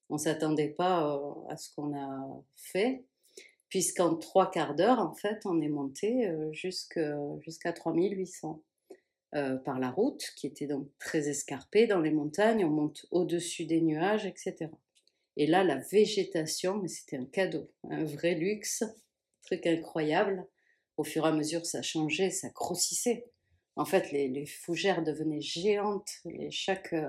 on 0.10 0.18
s'attendait 0.18 0.70
pas 0.70 1.16
euh, 1.16 1.34
à 1.50 1.58
ce 1.58 1.74
qu'on 1.76 1.96
a 1.96 2.42
fait, 2.56 3.04
puisqu'en 3.68 4.16
trois 4.16 4.50
quarts 4.50 4.76
d'heure, 4.76 5.00
en 5.00 5.14
fait, 5.14 5.42
on 5.46 5.62
est 5.62 5.70
monté 5.70 6.28
euh, 6.28 6.52
jusqu'à 6.54 7.74
3800. 7.74 8.62
Euh, 9.36 9.58
par 9.58 9.80
la 9.80 9.92
route, 9.92 10.24
qui 10.36 10.48
était 10.48 10.66
donc 10.66 10.88
très 10.98 11.30
escarpée 11.30 11.86
dans 11.86 12.00
les 12.00 12.10
montagnes, 12.10 12.66
on 12.66 12.72
monte 12.72 13.06
au-dessus 13.12 13.66
des 13.66 13.80
nuages, 13.80 14.26
etc. 14.26 14.72
Et 15.38 15.46
là, 15.46 15.64
la 15.64 15.78
végétation, 15.78 16.78
mais 16.78 16.88
c'était 16.88 17.18
un 17.18 17.26
cadeau, 17.26 17.70
un 17.92 18.06
vrai 18.06 18.34
luxe, 18.34 18.84
truc 19.44 19.68
incroyable. 19.68 20.48
Au 20.98 21.04
fur 21.04 21.26
et 21.26 21.30
à 21.30 21.32
mesure, 21.32 21.64
ça 21.68 21.84
changeait, 21.84 22.32
ça 22.32 22.50
grossissait. 22.50 23.28
En 23.76 23.86
fait, 23.86 24.12
les, 24.12 24.48
fougères 24.48 25.04
devenaient 25.04 25.42
géantes, 25.42 26.10
chaque, 26.50 26.94
euh, 26.94 27.08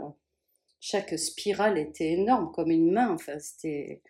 chaque 0.78 1.18
spirale 1.18 1.78
était 1.78 2.12
énorme, 2.12 2.52
comme 2.52 2.70
une 2.70 2.92
main. 2.92 3.14
Enfin, 3.14 3.38
c'était... 3.38 4.02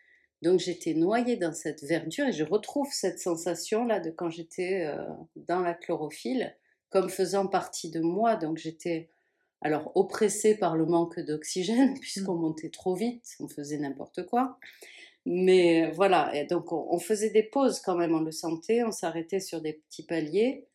Donc 0.43 0.59
j'étais 0.59 0.95
noyée 0.95 1.37
dans 1.37 1.53
cette 1.53 1.85
verdure 1.85 2.27
et 2.27 2.33
je 2.33 2.45
retrouve 2.45 2.89
cette 2.91 3.21
sensation-là 3.21 4.01
de 4.01 4.11
quand 4.11 4.31
j'étais 4.31 4.87
euh, 4.87 5.07
dans 5.37 5.61
la 5.61 5.75
chlorophylle 5.75 6.57
comme 6.91 7.09
faisant 7.09 7.47
partie 7.47 7.91
de 7.91 8.01
moi. 8.01 8.37
Donc 8.37 8.59
j'étais 8.59 9.11
alors 9.63 9.93
oppressée 9.95 10.57
par 10.57 10.77
le 10.77 10.87
manque 10.87 11.21
d'oxygène, 11.21 11.95
puisqu'on 12.01 12.35
mmh. 12.35 12.41
montait 12.41 12.71
trop 12.71 12.95
vite, 12.95 13.37
on 13.41 13.49
faisait 13.49 13.79
n'importe 13.79 14.27
quoi. 14.27 14.59
Mais 15.27 15.91
voilà, 15.93 16.35
et 16.35 16.47
donc 16.47 16.73
on, 16.73 16.99
faisait 16.99 17.29
des 17.29 17.43
pauses 17.43 17.81
quand 17.81 17.95
même, 17.95 18.15
on 18.15 18.21
le 18.21 18.33
sentait, 18.33 18.83
on 18.85 18.91
s'arrêtait 18.91 19.41
sur 19.41 19.61
des 19.61 19.75
petits 19.75 20.07
paliers, 20.07 20.67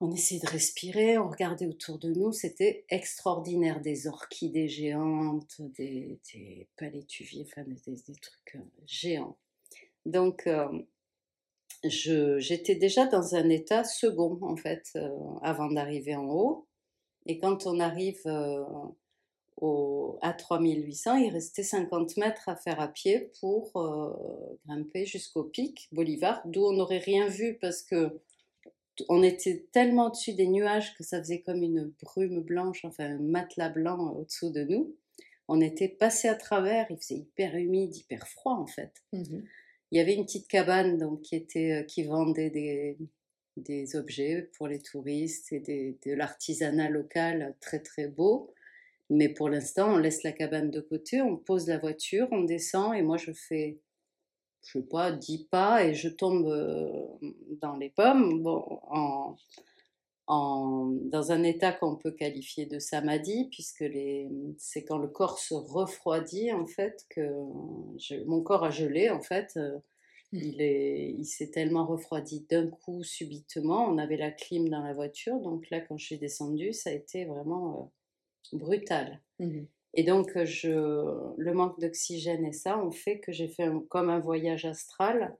on 0.00 0.12
essayait 0.12 0.42
de 0.42 0.46
respirer, 0.46 1.16
on 1.16 1.30
regardait 1.30 1.66
autour 1.66 1.98
de 1.98 2.10
nous, 2.12 2.32
c'était 2.32 2.84
extraordinaire, 2.90 3.80
des 3.80 4.06
orchidées 4.06 4.68
géantes, 4.68 5.62
des, 5.78 6.20
des 6.34 6.68
palétuviers, 6.76 7.46
enfin 7.46 7.64
des, 7.66 7.76
trucs 8.20 8.56
euh, 8.56 8.58
géants. 8.86 9.38
Donc 10.04 10.46
euh, 10.46 10.68
j'étais 11.88 12.74
déjà 12.74 13.06
dans 13.06 13.34
un 13.34 13.48
état 13.48 13.84
second, 13.84 14.38
en 14.42 14.56
fait, 14.56 14.90
euh, 14.96 15.08
avant 15.42 15.70
d'arriver 15.70 16.16
en 16.16 16.28
haut. 16.28 16.66
Et 17.26 17.38
quand 17.38 17.66
on 17.66 17.80
arrive 17.80 18.20
euh, 18.26 18.64
au, 19.56 20.18
à 20.22 20.32
3800, 20.32 21.16
il 21.16 21.30
restait 21.30 21.62
50 21.62 22.16
mètres 22.16 22.48
à 22.48 22.56
faire 22.56 22.80
à 22.80 22.88
pied 22.88 23.30
pour 23.40 23.76
euh, 23.76 24.12
grimper 24.66 25.06
jusqu'au 25.06 25.44
pic 25.44 25.88
Bolivar, 25.92 26.42
d'où 26.44 26.64
on 26.64 26.72
n'aurait 26.72 26.98
rien 26.98 27.28
vu 27.28 27.58
parce 27.60 27.82
que 27.82 28.20
on 29.08 29.24
était 29.24 29.66
tellement 29.72 30.06
au-dessus 30.06 30.34
des 30.34 30.46
nuages 30.46 30.94
que 30.94 31.02
ça 31.02 31.18
faisait 31.18 31.40
comme 31.40 31.64
une 31.64 31.92
brume 32.00 32.42
blanche, 32.42 32.84
enfin 32.84 33.16
un 33.16 33.18
matelas 33.18 33.70
blanc 33.70 34.14
au-dessous 34.16 34.50
de 34.50 34.62
nous. 34.62 34.94
On 35.48 35.60
était 35.60 35.88
passé 35.88 36.28
à 36.28 36.36
travers, 36.36 36.86
il 36.90 36.96
faisait 36.98 37.16
hyper 37.16 37.56
humide, 37.56 37.96
hyper 37.96 38.28
froid 38.28 38.54
en 38.54 38.66
fait. 38.66 38.92
Mmh 39.12 39.40
il 39.90 39.98
y 39.98 40.00
avait 40.00 40.14
une 40.14 40.24
petite 40.24 40.48
cabane 40.48 40.98
donc, 40.98 41.22
qui, 41.22 41.36
était, 41.36 41.72
euh, 41.72 41.82
qui 41.84 42.04
vendait 42.04 42.50
des, 42.50 42.98
des 43.56 43.96
objets 43.96 44.50
pour 44.56 44.68
les 44.68 44.80
touristes 44.80 45.52
et 45.52 45.60
de 46.04 46.12
l'artisanat 46.12 46.90
local 46.90 47.56
très 47.60 47.80
très 47.80 48.08
beau. 48.08 48.52
Mais 49.10 49.28
pour 49.28 49.48
l'instant, 49.48 49.94
on 49.94 49.98
laisse 49.98 50.22
la 50.22 50.32
cabane 50.32 50.70
de 50.70 50.80
côté, 50.80 51.20
on 51.20 51.36
pose 51.36 51.68
la 51.68 51.78
voiture, 51.78 52.26
on 52.30 52.42
descend 52.42 52.94
et 52.94 53.02
moi 53.02 53.18
je 53.18 53.32
fais, 53.32 53.78
je 54.66 54.78
sais 54.78 54.86
pas, 54.86 55.12
10 55.12 55.44
pas 55.50 55.84
et 55.84 55.94
je 55.94 56.08
tombe 56.08 56.46
euh, 56.46 57.06
dans 57.60 57.76
les 57.76 57.90
pommes 57.90 58.42
bon, 58.42 58.64
en, 58.90 59.36
en, 60.26 60.86
dans 61.04 61.32
un 61.32 61.42
état 61.42 61.72
qu'on 61.72 61.96
peut 61.96 62.10
qualifier 62.10 62.66
de 62.66 62.78
samadhi, 62.78 63.48
puisque 63.50 63.84
c'est 64.58 64.84
quand 64.84 64.98
le 64.98 65.08
corps 65.08 65.38
se 65.38 65.54
refroidit, 65.54 66.52
en 66.52 66.66
fait, 66.66 67.04
que 67.10 67.30
mon 68.26 68.42
corps 68.42 68.64
a 68.64 68.70
gelé, 68.70 69.10
en 69.10 69.20
fait. 69.20 69.52
Euh, 69.56 69.76
mmh. 70.32 70.38
Il, 70.38 70.62
est, 70.62 71.14
il 71.18 71.24
s'est 71.26 71.50
tellement 71.50 71.86
refroidi 71.86 72.46
d'un 72.48 72.68
coup, 72.68 73.02
subitement. 73.02 73.86
On 73.86 73.98
avait 73.98 74.16
la 74.16 74.30
clim 74.30 74.68
dans 74.68 74.82
la 74.82 74.94
voiture, 74.94 75.40
donc 75.40 75.68
là, 75.70 75.80
quand 75.80 75.98
je 75.98 76.06
suis 76.06 76.18
descendue, 76.18 76.72
ça 76.72 76.90
a 76.90 76.94
été 76.94 77.24
vraiment 77.24 77.92
euh, 78.52 78.58
brutal. 78.58 79.20
Mmh 79.38 79.64
et 79.96 80.02
donc, 80.02 80.36
je, 80.42 80.70
le 81.36 81.54
manque 81.54 81.78
d'oxygène 81.78 82.44
et 82.44 82.52
ça 82.52 82.84
ont 82.84 82.90
fait 82.90 83.20
que 83.20 83.30
j'ai 83.30 83.46
fait 83.46 83.68
comme 83.88 84.10
un 84.10 84.18
voyage 84.18 84.64
astral. 84.64 85.36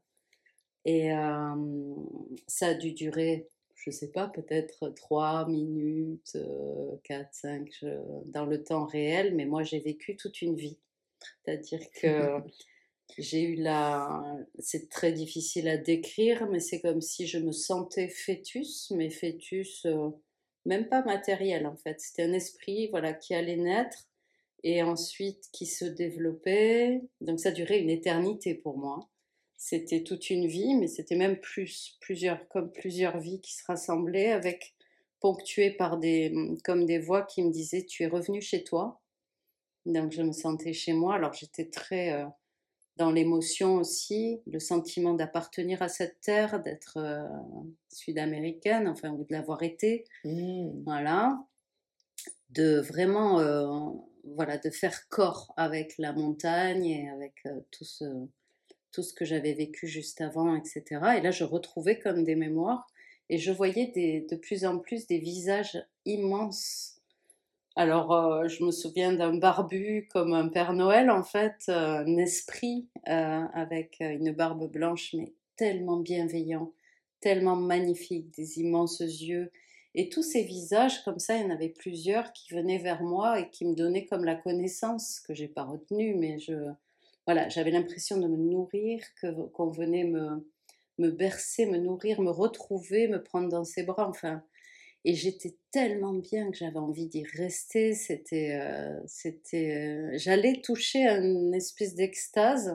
Et 0.85 1.13
euh, 1.13 1.95
ça 2.47 2.69
a 2.69 2.75
dû 2.75 2.93
durer 2.93 3.49
je 3.85 3.91
sais 3.91 4.11
pas, 4.11 4.29
peut-être 4.29 4.89
3 4.89 5.47
minutes, 5.49 6.39
4, 7.05 7.29
5, 7.33 7.71
dans 8.27 8.47
le 8.47 8.63
temps 8.63 8.87
réel, 8.87 9.35
mais 9.35 9.45
moi 9.45 9.63
j'ai 9.63 9.79
vécu 9.79 10.17
toute 10.17 10.41
une 10.41 10.57
vie. 10.57 10.79
C'est-à-dire 11.45 11.81
que 12.01 12.39
j'ai 13.19 13.43
eu 13.43 13.57
la... 13.57 14.23
C'est 14.59 14.89
très 14.89 15.13
difficile 15.13 15.69
à 15.69 15.77
décrire, 15.77 16.49
mais 16.51 16.61
c'est 16.61 16.81
comme 16.81 17.03
si 17.03 17.27
je 17.27 17.39
me 17.39 17.53
sentais 17.53 18.09
fœtus, 18.09 18.91
mais 18.91 19.11
fœtus 19.11 19.87
même 20.67 20.89
pas 20.89 21.03
matériel 21.03 21.67
en 21.67 21.77
fait. 21.77 22.01
C'était 22.01 22.23
un 22.23 22.33
esprit 22.33 22.89
voilà, 22.89 23.13
qui 23.13 23.35
allait 23.35 23.57
naître 23.57 24.09
et 24.63 24.83
ensuite 24.83 25.51
qui 25.53 25.67
se 25.67 25.85
développait. 25.85 27.03
Donc 27.21 27.41
ça 27.41 27.51
durait 27.51 27.81
une 27.81 27.91
éternité 27.91 28.55
pour 28.55 28.79
moi. 28.79 29.09
C'était 29.67 30.03
toute 30.03 30.29
une 30.29 30.47
vie, 30.47 30.75
mais 30.75 30.89
c'était 30.89 31.17
même 31.17 31.41
plus, 31.41 31.97
plusieurs, 31.99 32.47
comme 32.49 32.71
plusieurs 32.71 33.17
vies 33.19 33.41
qui 33.41 33.55
se 33.55 33.65
rassemblaient 33.67 34.31
avec 34.31 34.75
ponctuées 35.21 35.71
par 35.71 35.97
des, 35.97 36.35
comme 36.65 36.85
des 36.85 36.99
voix 36.99 37.23
qui 37.23 37.43
me 37.43 37.51
disaient 37.51 37.87
tu 37.87 38.03
es 38.03 38.07
revenu 38.07 38.43
chez 38.43 38.63
toi. 38.63 39.01
Donc 39.87 40.13
je 40.13 40.21
me 40.21 40.33
sentais 40.33 40.75
chez 40.75 40.93
moi. 40.93 41.15
Alors 41.15 41.33
j'étais 41.33 41.71
très 41.71 42.13
euh, 42.13 42.27
dans 42.99 43.11
l'émotion 43.11 43.77
aussi, 43.77 44.43
le 44.47 44.61
sentiment 44.61 45.15
d'appartenir 45.15 45.81
à 45.81 45.89
cette 45.89 46.21
terre, 46.21 46.61
d'être 46.61 46.99
euh, 46.99 47.27
sud-américaine, 47.89 48.87
enfin, 48.87 49.13
ou 49.13 49.25
de 49.25 49.33
l'avoir 49.33 49.63
été. 49.63 50.05
Mmh. 50.25 50.83
Voilà. 50.85 51.43
De 52.51 52.81
vraiment, 52.81 53.41
euh, 53.41 53.67
voilà, 54.25 54.59
de 54.59 54.69
faire 54.69 55.09
corps 55.09 55.55
avec 55.57 55.95
la 55.97 56.13
montagne 56.13 56.85
et 56.85 57.09
avec 57.09 57.43
tout, 57.71 57.85
ce, 57.85 58.05
tout 58.95 59.03
ce 59.03 59.13
que 59.13 59.25
j'avais 59.25 59.55
vécu 59.55 59.87
juste 59.87 60.21
avant, 60.21 60.55
etc. 60.55 60.83
Et 61.19 61.21
là, 61.21 61.31
je 61.31 61.45
retrouvais 61.45 61.99
comme 61.99 62.25
des 62.25 62.37
mémoires 62.37 62.87
et 63.29 63.39
je 63.39 63.51
voyais 63.51 63.93
de 64.31 64.37
plus 64.37 64.65
en 64.65 64.79
plus 64.79 65.07
des 65.07 65.19
visages 65.19 65.83
immenses 66.05 66.95
alors, 67.77 68.13
euh, 68.13 68.47
je 68.47 68.63
me 68.65 68.71
souviens 68.71 69.13
d'un 69.13 69.37
barbu 69.37 70.07
comme 70.13 70.33
un 70.33 70.49
Père 70.49 70.75
Noël, 70.75 71.11
en 71.11 71.25
fait, 71.25 71.57
euh, 71.69 72.05
un 72.05 72.17
esprit 72.19 72.87
euh, 73.09 73.43
avec 73.53 73.97
une 73.99 74.31
barbe 74.31 74.71
blanche, 74.71 75.13
mais 75.15 75.33
tellement 75.57 75.97
bienveillant, 75.97 76.73
tellement 77.21 77.57
magnifique, 77.57 78.31
des 78.37 78.61
immenses 78.61 79.01
yeux. 79.01 79.51
Et 79.97 80.09
tous 80.09 80.23
ces 80.23 80.45
visages, 80.45 81.03
comme 81.03 81.19
ça, 81.19 81.37
il 81.37 81.43
y 81.43 81.45
en 81.45 81.51
avait 81.51 81.69
plusieurs 81.69 82.33
qui 82.33 82.55
venaient 82.55 82.79
vers 82.79 83.03
moi 83.03 83.41
et 83.41 83.51
qui 83.51 83.65
me 83.65 83.75
donnaient 83.75 84.07
comme 84.07 84.25
la 84.25 84.37
connaissance, 84.37 85.19
que 85.21 85.35
j'ai 85.35 85.49
pas 85.49 85.65
retenue, 85.65 86.15
mais 86.15 86.39
je, 86.39 86.55
voilà, 87.27 87.49
j'avais 87.49 87.71
l'impression 87.71 88.19
de 88.19 88.27
me 88.27 88.37
nourrir, 88.37 89.03
que, 89.21 89.47
qu'on 89.49 89.71
venait 89.71 90.05
me, 90.05 90.51
me 90.99 91.11
bercer, 91.11 91.67
me 91.67 91.79
nourrir, 91.79 92.21
me 92.21 92.31
retrouver, 92.31 93.09
me 93.09 93.23
prendre 93.23 93.49
dans 93.49 93.65
ses 93.65 93.83
bras, 93.83 94.09
enfin 94.09 94.43
et 95.05 95.15
j'étais 95.15 95.57
tellement 95.71 96.15
bien 96.15 96.51
que 96.51 96.57
j'avais 96.57 96.79
envie 96.79 97.07
d'y 97.07 97.25
rester. 97.25 97.95
C'était, 97.95 98.59
euh, 98.59 98.99
c'était, 99.07 99.77
euh, 99.77 100.11
j'allais 100.15 100.61
toucher 100.63 101.07
une 101.07 101.53
espèce 101.55 101.95
d'extase 101.95 102.75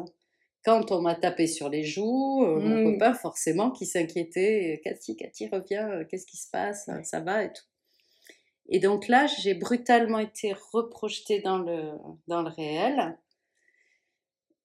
quand 0.63 0.91
on 0.91 1.01
m'a 1.01 1.15
tapé 1.15 1.47
sur 1.47 1.69
les 1.69 1.83
joues. 1.83 2.43
Euh, 2.43 2.59
mon 2.59 2.81
mmh. 2.81 2.93
copain, 2.93 3.13
forcément, 3.15 3.71
qui 3.71 3.87
s'inquiétait. 3.87 4.79
Cathy, 4.83 5.15
Cathy, 5.15 5.47
reviens, 5.47 6.03
qu'est-ce 6.05 6.27
qui 6.27 6.37
se 6.37 6.49
passe 6.51 6.89
Ça 7.03 7.19
va 7.19 7.45
et 7.45 7.51
tout. 7.51 7.65
Et 8.71 8.79
donc 8.79 9.07
là, 9.07 9.25
j'ai 9.25 9.55
brutalement 9.55 10.19
été 10.19 10.53
reprojetée 10.71 11.41
dans 11.41 11.57
le, 11.57 11.93
dans 12.27 12.43
le 12.43 12.49
réel. 12.49 13.17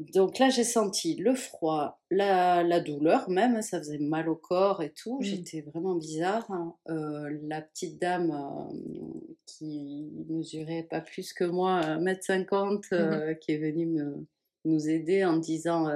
Donc 0.00 0.40
là, 0.40 0.50
j'ai 0.50 0.64
senti 0.64 1.14
le 1.14 1.34
froid, 1.34 2.00
la, 2.10 2.80
douleur 2.80 3.30
même, 3.30 3.62
ça 3.62 3.78
faisait 3.78 3.98
mal 3.98 4.28
au 4.28 4.34
corps 4.34 4.82
et 4.82 4.90
tout. 4.90 5.18
Mmh. 5.18 5.22
J'étais 5.22 5.60
vraiment 5.60 5.94
bizarre. 5.94 6.50
Hein. 6.50 6.74
Euh, 6.88 7.38
la 7.44 7.62
petite 7.62 8.00
dame 8.00 8.32
euh, 8.32 9.34
qui 9.46 10.10
mesurait 10.28 10.82
pas 10.82 11.00
plus 11.00 11.32
que 11.32 11.44
moi, 11.44 11.80
1m50, 11.80 12.76
mmh 12.76 12.82
euh, 12.92 13.34
qui 13.34 13.52
est 13.52 13.58
venue 13.58 13.86
me, 13.86 14.26
nous 14.64 14.88
aider 14.88 15.24
en 15.24 15.36
disant 15.36 15.88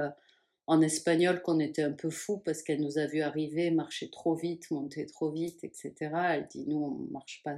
en 0.67 0.81
espagnol 0.81 1.41
qu'on 1.41 1.59
était 1.59 1.81
un 1.81 1.91
peu 1.91 2.09
fou 2.09 2.37
parce 2.37 2.61
qu'elle 2.61 2.81
nous 2.81 2.99
a 2.99 3.05
vu 3.05 3.21
arriver, 3.21 3.71
marcher 3.71 4.09
trop 4.09 4.35
vite, 4.35 4.71
monter 4.71 5.07
trop 5.07 5.31
vite, 5.31 5.63
etc. 5.63 5.93
Elle 6.29 6.47
dit 6.47 6.65
nous, 6.67 6.77
on 6.77 7.11
marche 7.11 7.41
pas 7.43 7.55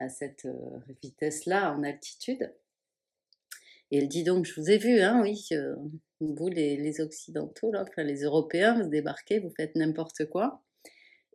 à 0.00 0.08
cette 0.08 0.48
vitesse-là 1.02 1.72
en 1.72 1.84
altitude. 1.84 2.52
Et 3.90 3.98
elle 3.98 4.08
dit 4.08 4.24
donc, 4.24 4.44
je 4.46 4.60
vous 4.60 4.70
ai 4.70 4.78
vu, 4.78 5.00
hein, 5.00 5.20
oui, 5.22 5.46
euh, 5.52 5.74
vous 6.20 6.48
les, 6.48 7.00
Occidentaux, 7.00 7.70
là, 7.72 7.84
enfin 7.88 8.02
les 8.02 8.22
Européens, 8.22 8.82
vous 8.82 8.88
débarquez, 8.88 9.38
vous 9.38 9.52
faites 9.56 9.76
n'importe 9.76 10.26
quoi. 10.26 10.62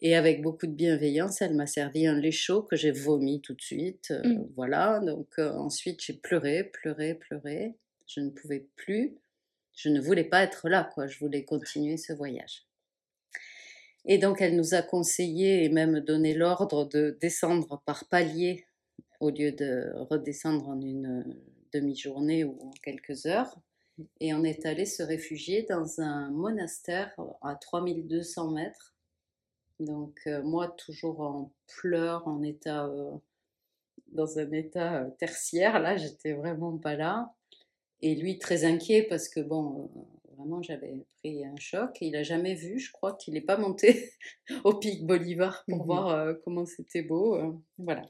Et 0.02 0.16
avec 0.16 0.42
beaucoup 0.42 0.66
de 0.66 0.74
bienveillance, 0.74 1.42
elle 1.42 1.54
m'a 1.54 1.68
servi 1.68 2.08
un 2.08 2.20
lait 2.20 2.32
chaud 2.32 2.64
que 2.64 2.76
j'ai 2.76 2.92
vomi 2.92 3.40
tout 3.42 3.54
de 3.54 3.62
suite. 3.62 4.12
Euh, 4.12 4.28
mmh. 4.28 4.50
Voilà, 4.56 5.00
donc 5.00 5.28
euh, 5.38 5.52
ensuite 5.52 6.04
j'ai 6.04 6.14
pleuré, 6.14 6.64
pleuré, 6.64 7.16
pleuré. 7.16 7.76
Je 8.08 8.20
ne 8.20 8.32
pouvais 8.32 8.68
plus, 8.76 9.16
je 9.76 9.90
ne 9.90 10.02
voulais 10.02 10.24
pas 10.24 10.44
être 10.44 10.68
là, 10.68 10.90
quoi. 10.94 11.08
Je 11.08 11.20
voulais 11.20 11.46
continuer 11.46 11.98
ce 11.98 12.14
voyage. 12.14 12.66
Et 14.06 14.18
donc 14.18 14.42
elle 14.42 14.56
nous 14.56 14.74
a 14.74 14.82
conseillé 14.82 15.64
et 15.64 15.70
même 15.70 16.00
donné 16.00 16.34
l'ordre 16.34 16.86
de 16.90 17.18
descendre 17.22 17.82
par 17.86 18.10
palier 18.10 18.66
au 19.20 19.30
lieu 19.30 19.52
de 19.52 19.92
redescendre 20.10 20.68
en 20.68 20.82
une 20.82 21.38
demi-journée 21.74 22.44
ou 22.44 22.58
en 22.62 22.72
quelques 22.84 23.26
heures. 23.26 23.60
Et 24.20 24.34
on 24.34 24.44
est 24.44 24.66
allé 24.66 24.86
se 24.86 25.04
réfugier 25.04 25.64
dans 25.64 26.02
un 26.02 26.30
monastère 26.32 27.14
à 27.42 27.56
3200 27.56 28.52
mètres. 28.52 28.96
Donc 29.80 30.20
euh, 30.28 30.44
moi, 30.44 30.70
toujours 30.70 31.22
en 31.22 31.52
pleurs, 31.68 32.28
en 32.28 32.42
état, 32.44 32.86
euh, 32.86 33.12
dans 34.08 34.40
un 34.40 34.52
état 34.52 35.02
euh, 35.02 35.10
tertiaire, 35.18 35.80
là, 35.80 35.98
j'étais 35.98 36.34
vraiment 36.34 36.78
pas 36.78 36.96
là. 36.96 37.34
Et 38.02 38.16
lui, 38.16 38.40
très 38.40 38.64
inquiet 38.64 39.04
parce 39.04 39.28
que, 39.28 39.40
bon, 39.40 39.92
vraiment, 40.38 40.62
j'avais 40.64 41.06
pris 41.20 41.46
un 41.46 41.56
choc. 41.58 42.02
Et 42.02 42.08
il 42.08 42.16
a 42.16 42.24
jamais 42.24 42.56
vu, 42.56 42.80
je 42.80 42.92
crois 42.92 43.14
qu'il 43.14 43.34
n'est 43.36 43.42
pas 43.42 43.58
monté 43.58 44.12
au 44.64 44.74
pic 44.74 45.06
Bolivar 45.06 45.64
pour 45.68 45.84
mmh 45.84 45.86
voir 45.86 46.36
comment 46.44 46.66
c'était 46.66 47.04
beau. 47.04 47.62
voilà. 47.78 48.04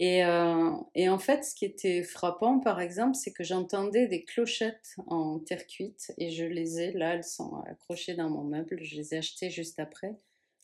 Euh, 0.00 0.72
et, 0.94 1.08
en 1.08 1.18
fait, 1.18 1.44
ce 1.44 1.54
qui 1.54 1.64
était 1.64 2.02
frappant, 2.04 2.60
par 2.60 2.80
exemple, 2.80 3.16
c'est 3.16 3.32
que 3.32 3.42
j'entendais 3.42 4.06
des 4.06 4.24
clochettes 4.24 4.94
en 5.08 5.40
terre 5.40 5.66
cuite 5.66 6.12
et 6.18 6.30
je 6.30 6.44
les 6.44 6.80
ai, 6.80 6.92
là, 6.92 7.14
elles 7.14 7.24
sont 7.24 7.56
accrochées 7.66 8.14
dans 8.14 8.30
mon 8.30 8.44
meuble, 8.44 8.78
je 8.80 8.96
les 8.96 9.14
ai 9.14 9.18
achetées 9.18 9.50
juste 9.50 9.80
après. 9.80 10.16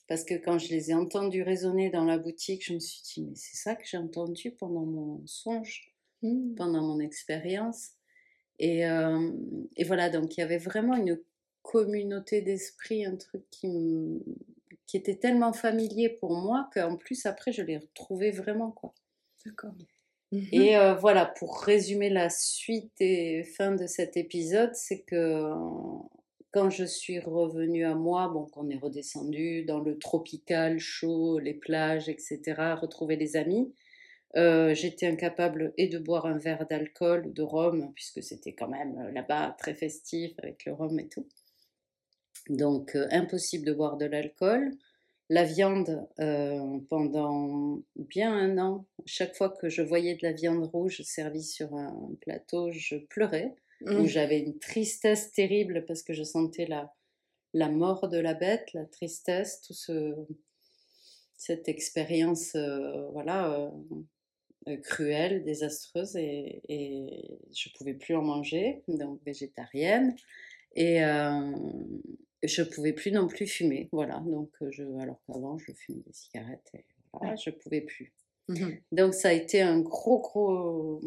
Parce 0.06 0.24
que 0.24 0.34
quand 0.34 0.58
je 0.58 0.68
les 0.68 0.90
ai 0.90 0.94
entendues 0.94 1.42
résonner 1.42 1.90
dans 1.90 2.04
la 2.04 2.18
boutique, 2.18 2.64
je 2.64 2.74
me 2.74 2.78
suis 2.78 3.02
dit, 3.02 3.22
mais 3.22 3.34
c'est 3.34 3.56
ça 3.56 3.74
que 3.74 3.84
j'ai 3.86 3.96
entendu 3.96 4.52
pendant 4.52 4.84
mon 4.84 5.26
songe, 5.26 5.94
mmh. 6.22 6.54
pendant 6.56 6.82
mon 6.82 7.00
expérience. 7.00 7.90
Et, 8.60 8.86
euh, 8.86 9.32
et, 9.76 9.84
voilà, 9.84 10.10
donc 10.10 10.36
il 10.36 10.40
y 10.40 10.42
avait 10.44 10.58
vraiment 10.58 10.94
une 10.94 11.18
communauté 11.62 12.42
d'esprit, 12.42 13.04
un 13.04 13.16
truc 13.16 13.42
qui, 13.50 14.22
qui 14.86 14.96
était 14.96 15.16
tellement 15.16 15.52
familier 15.52 16.08
pour 16.08 16.36
moi 16.36 16.70
qu'en 16.72 16.96
plus, 16.96 17.26
après, 17.26 17.50
je 17.50 17.62
l'ai 17.62 17.78
retrouvé 17.78 18.30
vraiment, 18.30 18.70
quoi. 18.70 18.94
D'accord. 19.44 19.74
Et 20.52 20.76
euh, 20.76 20.94
voilà, 20.94 21.26
pour 21.26 21.61
résumer 21.61 22.11
la 22.11 22.28
suite 22.28 23.00
et 23.00 23.44
fin 23.44 23.72
de 23.72 23.87
cet 23.87 24.16
épisode, 24.16 24.74
c'est 24.74 25.02
que 25.02 25.52
quand 26.50 26.70
je 26.70 26.85
suis 26.85 27.20
revenue 27.20 27.85
à 27.85 27.94
moi, 27.94 28.28
bon, 28.28 28.46
qu'on 28.46 28.68
est 28.68 28.78
redescendu 28.78 29.64
dans 29.64 29.80
le 29.80 29.98
tropical, 29.98 30.78
chaud, 30.78 31.38
les 31.38 31.54
plages, 31.54 32.09
etc., 32.09 32.40
retrouver 32.80 33.16
les 33.16 33.37
amis, 33.37 33.72
euh, 34.37 34.74
j'étais 34.74 35.07
incapable 35.07 35.72
et 35.78 35.87
de 35.88 35.98
boire 35.98 36.26
un 36.26 36.38
verre 36.38 36.66
d'alcool 36.68 37.26
ou 37.26 37.33
de 37.33 37.42
rhum, 37.42 37.92
puisque 37.94 38.22
c'était 38.22 38.54
quand 38.54 38.68
même 38.68 38.98
euh, 38.98 39.12
là-bas 39.12 39.54
très 39.59 39.74
festif 39.74 40.33
avec 40.38 40.64
le 40.64 40.72
rhum 40.72 40.98
et 40.98 41.09
tout. 41.09 41.28
Donc, 42.48 42.96
impossible 43.11 43.64
de 43.64 43.72
boire 43.72 43.96
de 43.96 44.07
l'alcool 44.07 44.72
la 45.28 45.44
viande 45.44 46.06
euh, 46.20 46.78
pendant 46.90 47.80
bien 47.96 48.32
un 48.32 48.58
an. 48.58 48.87
Chaque 49.06 49.34
fois 49.34 49.48
que 49.48 49.68
je 49.68 49.82
voyais 49.82 50.14
de 50.14 50.22
la 50.22 50.32
viande 50.32 50.64
rouge 50.64 51.00
servie 51.02 51.42
sur 51.42 51.74
un 51.74 52.10
plateau, 52.20 52.70
je 52.72 52.96
pleurais. 52.96 53.54
Mmh. 53.82 54.06
J'avais 54.06 54.40
une 54.40 54.58
tristesse 54.58 55.32
terrible 55.32 55.84
parce 55.87 56.02
que 56.02 56.12
je 56.12 56.22
sentais 56.22 56.66
la, 56.66 56.92
la 57.52 57.68
mort 57.68 58.08
de 58.08 58.18
la 58.18 58.34
bête, 58.34 58.72
la 58.74 58.84
tristesse, 58.84 59.62
tout 59.62 59.74
ce, 59.74 60.14
cette 61.37 61.68
expérience 61.68 62.54
euh, 62.54 63.08
voilà, 63.12 63.72
euh, 64.68 64.76
cruelle, 64.82 65.44
désastreuse, 65.44 66.16
et, 66.16 66.62
et 66.68 67.38
je 67.54 67.68
pouvais 67.76 67.94
plus 67.94 68.14
en 68.14 68.22
manger, 68.22 68.82
donc 68.88 69.20
végétarienne. 69.24 70.16
Et, 70.74 71.00
je 72.46 72.62
pouvais 72.62 72.92
plus 72.92 73.12
non 73.12 73.26
plus 73.26 73.46
fumer, 73.46 73.88
voilà. 73.92 74.20
Donc, 74.20 74.50
euh, 74.62 74.70
je, 74.70 74.83
alors 75.00 75.20
qu'avant, 75.26 75.59
je 75.59 75.72
fumais 75.72 76.02
des 76.07 76.12
cigarettes, 76.12 76.70
et 76.74 76.85
voilà, 77.12 77.37
je 77.37 77.50
pouvais 77.50 77.80
plus. 77.80 78.12
Mmh 78.48 78.72
Donc, 78.92 79.14
ça 79.14 79.28
a 79.28 79.33
été 79.33 79.62
un 79.62 79.80
gros, 79.80 80.20
gros 80.20 81.00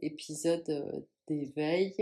épisode 0.00 0.68
euh, 0.68 1.00
d'éveil 1.28 1.94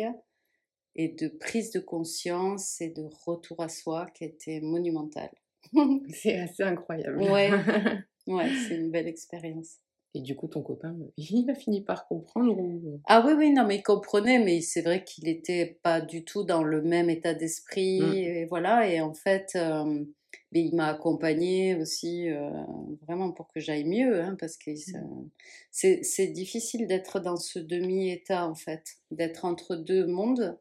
et 0.95 1.09
de 1.09 1.29
prise 1.29 1.71
de 1.71 1.81
conscience 1.81 2.81
et 2.81 2.91
de 2.91 3.09
retour 3.25 3.61
à 3.61 3.69
soi 3.69 4.07
qui 4.15 4.25
était 4.25 4.61
monumental. 4.61 5.31
c'est 6.13 6.39
assez 6.39 6.63
incroyable. 6.63 7.19
Ouais, 7.23 7.51
ouais 8.27 8.51
c'est 8.69 8.77
une 8.77 8.91
belle 8.91 9.09
expérience. 9.09 9.79
Et 10.15 10.21
du 10.21 10.37
coup, 10.37 10.47
ton 10.47 10.63
copain, 10.63 10.95
il 11.17 11.49
a 11.51 11.55
fini 11.55 11.81
par 11.83 12.07
comprendre 12.07 12.57
Ah 13.07 13.25
oui, 13.27 13.33
oui, 13.37 13.51
non, 13.53 13.67
mais 13.67 13.77
il 13.77 13.83
comprenait, 13.83 14.39
mais 14.39 14.61
c'est 14.61 14.83
vrai 14.83 15.05
qu'il 15.05 15.25
n'était 15.25 15.79
pas 15.83 16.01
du 16.01 16.25
tout 16.25 16.45
dans 16.45 16.63
le 16.63 16.83
même 16.83 17.09
état 17.09 17.35
d'esprit, 17.35 18.01
mmh. 18.01 18.13
et 18.15 18.45
voilà, 18.47 18.89
et 18.89 19.01
en 19.01 19.15
fait, 19.15 19.57
mais 20.53 20.61
il 20.61 20.75
m'a 20.75 20.89
accompagné 20.89 21.77
aussi, 21.77 22.29
vraiment 23.07 23.33
pour 23.33 23.49
que 23.49 23.61
j'aille 23.61 23.85
mieux, 23.85 24.21
hein, 24.21 24.37
parce 24.39 24.57
que 24.59 24.71
mmh. 24.71 25.31
c'est 25.71 26.27
difficile 26.29 26.87
d'être 26.87 27.21
dans 27.21 27.37
ce 27.37 27.59
demi-état, 27.59 28.47
en 28.47 28.55
fait, 28.55 28.97
d'être 29.11 29.45
entre 29.45 29.77
deux 29.77 30.07
mondes. 30.07 30.59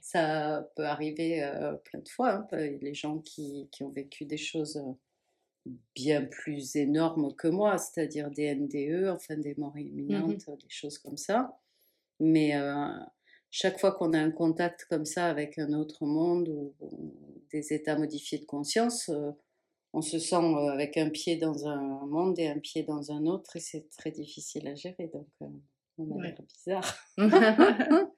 Ça 0.00 0.70
peut 0.74 0.86
arriver 0.86 1.48
plein 1.84 2.00
de 2.00 2.08
fois, 2.08 2.46
hein, 2.50 2.56
les 2.80 2.94
gens 2.94 3.18
qui, 3.18 3.68
qui, 3.72 3.82
ont 3.82 3.90
vécu 3.90 4.24
des 4.24 4.38
choses 4.38 4.80
bien 5.94 6.24
plus 6.24 6.76
énormes 6.76 7.34
que 7.34 7.48
moi, 7.48 7.78
c'est-à-dire 7.78 8.30
des 8.30 8.54
NDE, 8.54 9.08
enfin 9.08 9.36
des 9.36 9.54
morts 9.56 9.76
mmh 9.76 9.80
imminentes, 9.80 10.46
des 10.46 10.68
choses 10.68 10.98
comme 10.98 11.16
ça. 11.16 11.58
Mais 12.20 12.54
chaque 13.50 13.78
fois 13.78 13.92
qu'on 13.92 14.12
a 14.12 14.18
un 14.18 14.30
contact 14.30 14.86
comme 14.88 15.04
ça 15.04 15.26
avec 15.26 15.58
un 15.58 15.72
autre 15.72 16.04
monde 16.04 16.48
ou, 16.48 16.74
des 17.52 17.72
états 17.72 17.96
modifiés 17.96 18.38
de 18.38 18.44
conscience, 18.44 19.10
on 19.92 20.02
se 20.02 20.18
sent 20.18 20.36
avec 20.70 20.96
un 20.96 21.10
pied 21.10 21.36
dans 21.36 21.66
un 21.66 22.06
monde 22.06 22.38
et 22.38 22.48
un 22.48 22.58
pied 22.58 22.82
dans 22.82 23.12
un 23.12 23.26
autre 23.26 23.56
et 23.56 23.60
c'est 23.60 23.88
très 23.96 24.10
difficile 24.10 24.68
à 24.68 24.74
gérer. 24.74 25.10
Donc, 25.12 25.26
on 25.98 26.18
a 26.18 26.22
l'air 26.22 26.36
bizarre. 26.42 26.98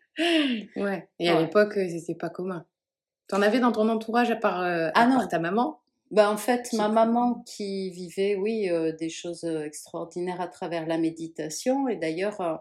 ouais. 0.76 1.08
Et 1.18 1.28
à 1.28 1.40
l'époque, 1.40 1.74
c'était 1.74 2.14
pas 2.14 2.30
commun. 2.30 2.66
T'en 3.28 3.42
avais 3.42 3.60
dans 3.60 3.72
ton 3.72 3.88
entourage 3.88 4.30
à 4.30 4.36
part, 4.36 4.60
à 4.60 4.90
ah 4.94 5.06
part 5.06 5.28
ta 5.28 5.38
maman? 5.38 5.80
Bah, 6.10 6.30
en 6.30 6.38
fait, 6.38 6.72
ma 6.72 6.88
maman 6.88 7.42
qui 7.46 7.90
vivait, 7.90 8.34
oui, 8.36 8.70
euh, 8.70 8.92
des 8.92 9.10
choses 9.10 9.44
extraordinaires 9.44 10.40
à 10.40 10.48
travers 10.48 10.86
la 10.86 10.96
méditation. 10.96 11.88
Et 11.88 11.96
d'ailleurs, 11.96 12.40
euh, 12.40 12.56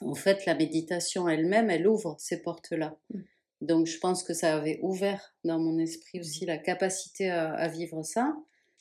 en 0.00 0.14
fait, 0.14 0.44
la 0.44 0.54
méditation 0.54 1.28
elle-même, 1.28 1.70
elle 1.70 1.88
ouvre 1.88 2.16
ces 2.18 2.42
portes-là. 2.42 2.98
Mmh. 3.10 3.20
Donc, 3.62 3.86
je 3.86 3.98
pense 3.98 4.22
que 4.22 4.34
ça 4.34 4.56
avait 4.56 4.78
ouvert 4.82 5.34
dans 5.44 5.58
mon 5.58 5.78
esprit 5.78 6.18
mmh. 6.18 6.20
aussi 6.20 6.46
la 6.46 6.58
capacité 6.58 7.30
à, 7.30 7.68
vivre 7.68 8.02
ça. 8.02 8.36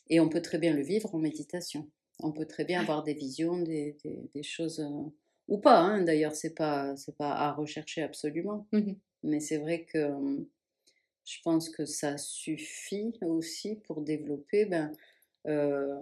Et 0.09 0.19
on 0.19 0.27
peut 0.27 0.41
très 0.41 0.57
bien 0.57 0.73
le 0.73 0.83
vivre 0.83 1.13
en 1.15 1.19
méditation. 1.19 1.87
On 2.21 2.31
peut 2.33 2.45
très 2.45 2.65
bien 2.65 2.81
avoir 2.81 3.03
des 3.03 3.13
visions, 3.13 3.59
des, 3.59 3.95
des, 4.33 4.43
choses, 4.43 4.85
ou 5.47 5.57
pas. 5.57 5.79
Hein, 5.79 6.01
d'ailleurs, 6.01 6.35
c'est 6.35 6.53
pas, 6.53 6.95
pas 7.17 7.31
à 7.31 7.53
rechercher 7.53 8.01
absolument. 8.03 8.67
Mmh 8.73 8.93
Mais 9.23 9.39
c'est 9.39 9.57
vrai 9.57 9.85
que 9.85 10.45
je 11.29 11.41
pense 11.43 11.69
que 11.69 11.85
ça 11.85 12.17
suffit 12.17 13.13
aussi 13.21 13.75
pour 13.75 14.01
développer, 14.01 14.65
ben, 14.65 14.91
euh, 15.47 15.95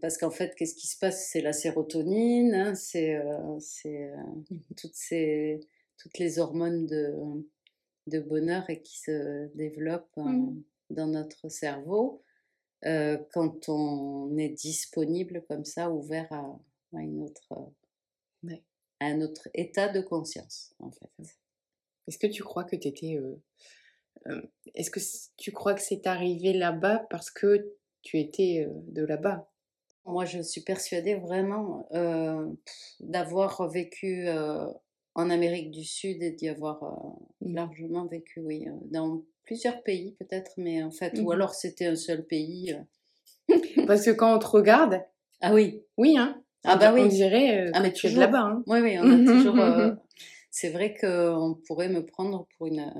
parce 0.00 0.18
qu'en 0.18 0.30
fait, 0.30 0.54
qu'est-ce 0.54 0.74
qui 0.74 0.86
se 0.86 0.98
passe? 0.98 1.28
C'est 1.30 1.40
la 1.40 1.54
sérotonine, 1.54 2.54
hein, 2.54 2.74
c'est 2.74 3.16
euh, 3.16 3.58
euh, 3.86 4.16
mmh 4.50 4.58
toutes, 4.76 4.94
ces, 4.94 5.60
toutes 5.96 6.18
les 6.18 6.38
hormones 6.38 6.86
de, 6.86 7.14
de 8.08 8.20
bonheur 8.20 8.68
et 8.68 8.82
qui 8.82 8.98
se 8.98 9.48
développent 9.56 10.16
mmh. 10.16 10.62
dans 10.90 11.06
notre 11.06 11.48
cerveau 11.48 12.22
quand 13.32 13.70
on 13.70 14.36
est 14.36 14.50
disponible 14.50 15.42
comme 15.48 15.64
ça, 15.64 15.90
ouvert 15.90 16.30
à, 16.30 17.00
une 17.00 17.22
autre, 17.22 17.72
à 19.00 19.06
un 19.06 19.22
autre 19.22 19.48
état 19.54 19.88
de 19.88 20.02
conscience, 20.02 20.74
en 20.80 20.90
fait. 20.90 21.38
Est-ce 22.06 22.18
que 22.18 22.26
tu 22.26 22.42
crois 22.42 22.64
que 22.64 22.76
tu 22.76 22.88
étais 22.88 23.18
est-ce 24.74 24.90
que 24.90 25.00
tu 25.36 25.52
crois 25.52 25.74
que 25.74 25.82
c'est 25.82 26.06
arrivé 26.06 26.52
là-bas 26.52 27.06
parce 27.10 27.30
que 27.30 27.74
tu 28.02 28.18
étais 28.18 28.68
de 28.88 29.04
là-bas? 29.04 29.48
Moi, 30.06 30.24
je 30.24 30.40
suis 30.40 30.60
persuadée 30.60 31.14
vraiment 31.14 31.88
d'avoir 33.00 33.68
vécu 33.68 34.28
en 35.14 35.30
Amérique 35.30 35.70
du 35.70 35.84
Sud 35.84 36.22
et 36.22 36.30
d'y 36.30 36.48
avoir 36.48 36.82
mmh. 37.40 37.54
largement 37.54 38.06
vécu, 38.06 38.40
oui, 38.40 38.66
dans 38.90 39.22
plusieurs 39.44 39.82
pays 39.82 40.16
peut-être, 40.18 40.52
mais 40.56 40.82
en 40.82 40.90
fait, 40.90 41.18
ou 41.18 41.28
mmh 41.28 41.32
alors 41.32 41.54
c'était 41.54 41.86
un 41.86 41.96
seul 41.96 42.26
pays. 42.26 42.76
parce 43.86 44.04
que 44.04 44.10
quand 44.10 44.34
on 44.34 44.38
te 44.38 44.46
regarde. 44.46 45.02
Ah 45.40 45.52
oui. 45.52 45.82
Oui, 45.96 46.16
hein. 46.16 46.42
Ah 46.64 46.76
bah 46.76 46.92
oui. 46.94 47.02
On 47.02 47.06
dirait 47.06 47.70
ah, 47.74 47.80
mais 47.80 47.92
tu 47.92 48.06
es 48.06 48.14
de 48.14 48.18
là-bas. 48.18 48.40
Hein. 48.40 48.62
Oui, 48.66 48.80
oui, 48.80 48.98
on 48.98 49.04
a 49.04 49.32
toujours. 49.32 49.56
c'est 50.50 50.70
vrai 50.70 50.94
qu'on 50.98 51.58
pourrait 51.66 51.90
me 51.90 52.04
prendre 52.04 52.46
pour 52.56 52.66
une 52.66 52.92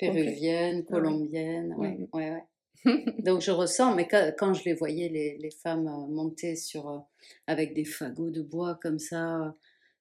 péruvienne, 0.00 0.84
colombienne. 0.84 1.74
Ouais, 1.76 2.08
ouais, 2.12 2.30
ouais. 2.32 2.44
Donc 3.22 3.42
je 3.42 3.50
ressens, 3.50 3.94
mais 3.94 4.08
quand, 4.08 4.54
je 4.54 4.64
les 4.64 4.74
voyais, 4.74 5.08
les, 5.08 5.36
les 5.38 5.50
femmes 5.50 5.86
euh, 5.86 6.06
monter 6.06 6.56
sur, 6.56 6.88
euh, 6.88 6.98
avec 7.46 7.74
des 7.74 7.84
fagots 7.84 8.30
de 8.30 8.42
bois 8.42 8.78
comme 8.82 8.98
ça, 8.98 9.54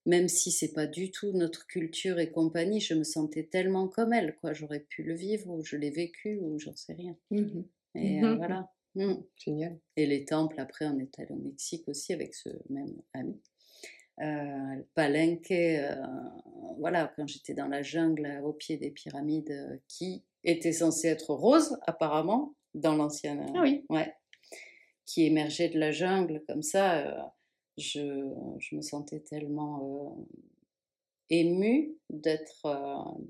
même 0.06 0.28
si 0.28 0.52
c'est 0.52 0.74
pas 0.74 0.88
du 0.88 1.12
tout 1.12 1.32
notre 1.34 1.68
culture 1.68 2.20
et 2.20 2.32
compagnie, 2.32 2.80
je 2.80 2.94
me 2.94 3.04
sentais 3.04 3.44
tellement 3.44 3.88
comme 3.88 4.14
elles, 4.14 4.38
quoi. 4.40 4.54
J'aurais 4.54 4.80
pu 4.80 5.04
le 5.04 5.14
vivre, 5.14 5.50
ou 5.50 5.64
je 5.64 5.76
l'ai 5.76 5.92
vécu, 5.92 6.40
ou 6.42 6.58
j'en 6.60 6.76
sais 6.76 6.94
rien. 6.94 7.16
Mmh 7.32 7.62
et 7.96 8.24
euh, 8.24 8.36
voilà. 8.36 8.70
Mmh. 8.96 9.16
Génial. 9.36 9.80
Et 9.98 10.06
les 10.06 10.24
temples, 10.24 10.60
après, 10.60 10.86
on 10.86 11.00
est 11.00 11.20
allé 11.20 11.32
au 11.32 11.38
Mexique 11.38 11.88
aussi 11.88 12.14
avec 12.14 12.36
ce 12.36 12.50
même 12.70 12.96
ami. 13.14 13.42
Euh, 14.21 14.84
Palenque, 14.95 15.51
euh, 15.51 15.95
voilà, 16.77 17.12
quand 17.15 17.25
j'étais 17.25 17.53
dans 17.53 17.67
la 17.67 17.84
jungle 17.84 18.41
au 18.43 18.51
pied 18.51 18.77
des 18.77 18.91
pyramides 18.91 19.51
euh, 19.51 19.77
qui 19.88 20.25
étaient 20.43 20.73
censées 20.73 21.08
être 21.08 21.34
roses 21.34 21.77
apparemment 21.88 22.53
dans 22.73 22.95
l'ancienne, 22.95 23.45
ah 23.55 23.62
oui. 23.62 23.86
ouais, 23.89 24.13
qui 25.05 25.25
émergeait 25.25 25.69
de 25.69 25.79
la 25.79 25.91
jungle 25.91 26.43
comme 26.47 26.62
ça, 26.62 27.34
je, 27.77 28.29
je, 28.60 28.75
me 28.75 28.82
sentais 28.82 29.21
tellement 29.21 30.27
émue 31.29 31.97
d'être 32.10 32.63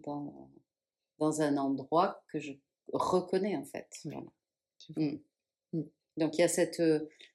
dans, 0.03 0.49
dans 1.19 1.41
un 1.41 1.57
endroit 1.57 2.23
que 2.27 2.39
je 2.39 2.53
reconnais 2.93 3.55
en 3.55 3.63
fait. 3.63 3.87
Mmh. 4.97 5.17
Mmh. 5.73 5.81
Donc 6.17 6.37
il 6.37 6.41
y 6.41 6.43
a 6.43 6.47
cette 6.47 6.81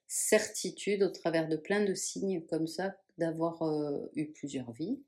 certitude 0.07 1.03
au 1.03 1.09
travers 1.09 1.47
de 1.47 1.57
plein 1.57 1.83
de 1.83 1.93
signes 1.93 2.41
comme 2.49 2.67
ça 2.67 2.95
d'avoir 3.17 3.61
eu 4.15 4.27
plusieurs 4.27 4.71
vies 4.71 4.99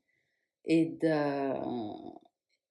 et, 0.64 0.98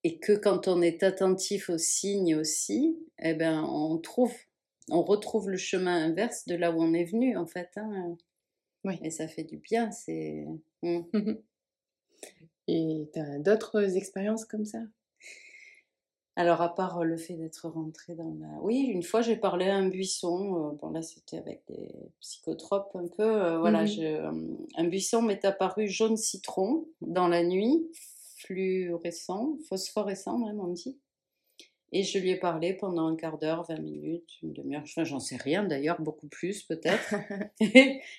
et 0.04 0.18
que 0.18 0.32
quand 0.32 0.68
on 0.68 0.82
est 0.82 1.02
attentif 1.02 1.68
aux 1.70 1.78
signes 1.78 2.36
aussi, 2.36 2.96
eh 3.18 3.34
ben, 3.34 3.62
on 3.64 3.98
trouve, 3.98 4.34
on 4.90 5.02
retrouve 5.02 5.50
le 5.50 5.56
chemin 5.56 6.04
inverse 6.04 6.46
de 6.46 6.54
là 6.54 6.72
où 6.72 6.80
on 6.80 6.94
est 6.94 7.04
venu 7.04 7.36
en 7.36 7.46
fait. 7.46 7.70
Hein. 7.76 8.16
Oui. 8.84 8.98
Et 9.02 9.10
ça 9.10 9.28
fait 9.28 9.44
du 9.44 9.58
bien. 9.58 9.90
C'est. 9.90 10.46
Mmh. 10.82 11.00
et 12.68 13.10
tu 13.12 13.20
as 13.20 13.38
d'autres 13.38 13.96
expériences 13.96 14.44
comme 14.44 14.64
ça? 14.64 14.78
Alors, 16.38 16.62
à 16.62 16.72
part 16.72 17.02
le 17.02 17.16
fait 17.16 17.34
d'être 17.34 17.68
rentrée 17.68 18.14
dans 18.14 18.32
la... 18.38 18.62
Oui, 18.62 18.82
une 18.82 19.02
fois, 19.02 19.22
j'ai 19.22 19.34
parlé 19.34 19.66
à 19.66 19.74
un 19.74 19.88
buisson. 19.88 20.78
bon, 20.80 20.90
là, 20.90 21.02
c'était 21.02 21.36
avec 21.36 21.62
des 21.66 21.90
psychotropes 22.20 22.94
un 22.94 23.08
peu. 23.08 23.56
voilà, 23.56 23.82
mmh 23.82 24.56
un 24.76 24.84
buisson 24.84 25.20
m'est 25.20 25.44
apparu 25.44 25.88
jaune 25.88 26.16
citron 26.16 26.86
dans 27.00 27.26
la 27.26 27.42
nuit, 27.42 27.90
fluorescent, 28.36 29.58
phosphorescent 29.68 30.38
même, 30.38 30.60
on 30.60 30.68
dit. 30.68 30.96
Et 31.90 32.04
je 32.04 32.20
lui 32.20 32.30
ai 32.30 32.36
parlé 32.36 32.72
pendant 32.72 33.08
un 33.08 33.16
quart 33.16 33.38
d'heure, 33.38 33.64
20 33.68 33.80
minutes, 33.80 34.30
une 34.44 34.52
demi-heure, 34.52 34.82
enfin, 34.84 35.02
j'en 35.02 35.18
sais 35.18 35.38
rien 35.38 35.64
d'ailleurs, 35.64 36.00
beaucoup 36.00 36.28
plus 36.28 36.62
peut-être. 36.62 37.16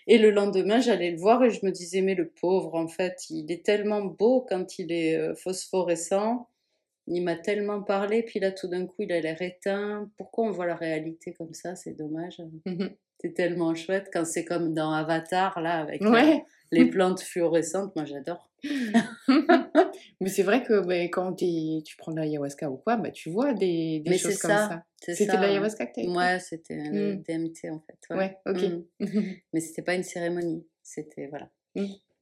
et, 0.07 0.17
le 0.17 0.31
lendemain, 0.31 0.81
j'allais 0.81 1.11
le 1.11 1.17
voir 1.17 1.41
et 1.45 1.51
je 1.51 1.65
me 1.65 1.71
disais, 1.71 2.01
mais 2.01 2.15
le 2.15 2.27
pauvre, 2.27 2.75
en 2.75 2.89
fait, 2.89 3.29
il 3.29 3.49
est 3.49 3.63
tellement 3.63 4.03
beau 4.03 4.45
quand 4.49 4.77
il 4.77 4.91
est 4.91 5.33
phosphorescent 5.35 6.49
il 7.09 7.23
m'a 7.23 7.35
tellement 7.35 7.81
parlé, 7.81 8.23
puis 8.23 8.39
là 8.39 8.51
tout 8.51 8.67
d'un 8.67 8.85
coup 8.85 9.01
il 9.01 9.11
a 9.11 9.19
l'air 9.19 9.41
éteint. 9.41 10.09
Pourquoi 10.17 10.45
on 10.45 10.51
voit 10.51 10.67
la 10.67 10.75
réalité 10.75 11.33
comme 11.33 11.53
ça? 11.53 11.75
C'est 11.75 11.93
dommage. 11.93 12.41
Mmh 12.65 12.87
c'est 13.21 13.33
tellement 13.33 13.75
chouette 13.75 14.09
quand 14.13 14.25
c'est 14.25 14.45
comme 14.45 14.73
dans 14.73 14.93
Avatar 14.93 15.59
là 15.59 15.79
avec 15.79 16.01
euh, 16.01 16.37
les 16.71 16.85
plantes 16.89 17.21
fluorescentes. 17.21 17.95
Moi 17.95 18.05
j'adore. 18.05 18.49
Mais 20.21 20.29
c'est 20.29 20.43
vrai 20.43 20.63
que 20.63 20.79
bah, 20.85 21.03
quand 21.03 21.33
tu 21.33 21.97
prends 21.97 22.11
de 22.11 22.19
l'ayahuasca 22.19 22.69
ou 22.69 22.77
quoi, 22.77 22.95
bah, 22.95 23.11
tu 23.11 23.29
vois 23.29 23.53
des, 23.53 24.01
des 24.05 24.17
choses 24.17 24.37
comme 24.37 24.51
ça. 24.51 24.83
C'était 25.01 25.25
de 25.25 25.41
l'ayahuasca 25.41 25.85
que 25.87 26.01
tu 26.01 26.07
Ouais, 26.09 26.39
c'était 26.39 26.75
le 26.75 27.15
mmh. 27.15 27.23
DMT 27.23 27.71
en 27.71 27.79
fait. 27.81 28.15
Ouais, 28.15 28.37
ok. 28.45 28.61
Mmh. 28.99 29.21
Mais 29.53 29.59
c'était 29.59 29.81
pas 29.81 29.95
une 29.95 30.03
cérémonie. 30.03 30.65
C'était 30.81 31.27
voilà. 31.27 31.49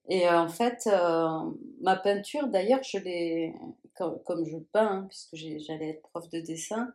Et 0.10 0.28
euh, 0.28 0.39
en 0.39 0.47
fait, 0.47 0.88
euh, 0.88 1.52
ma 1.82 1.95
peinture, 1.97 2.47
d'ailleurs, 2.47 2.82
je 2.84 2.97
l'ai, 3.00 3.54
comme, 3.98 4.46
je 4.46 4.58
peins, 4.58 4.88
hein, 4.88 5.06
puisque 5.10 5.36
j'allais 5.36 5.90
être 5.90 6.02
prof 6.10 6.30
de 6.30 6.40
dessin, 6.40 6.94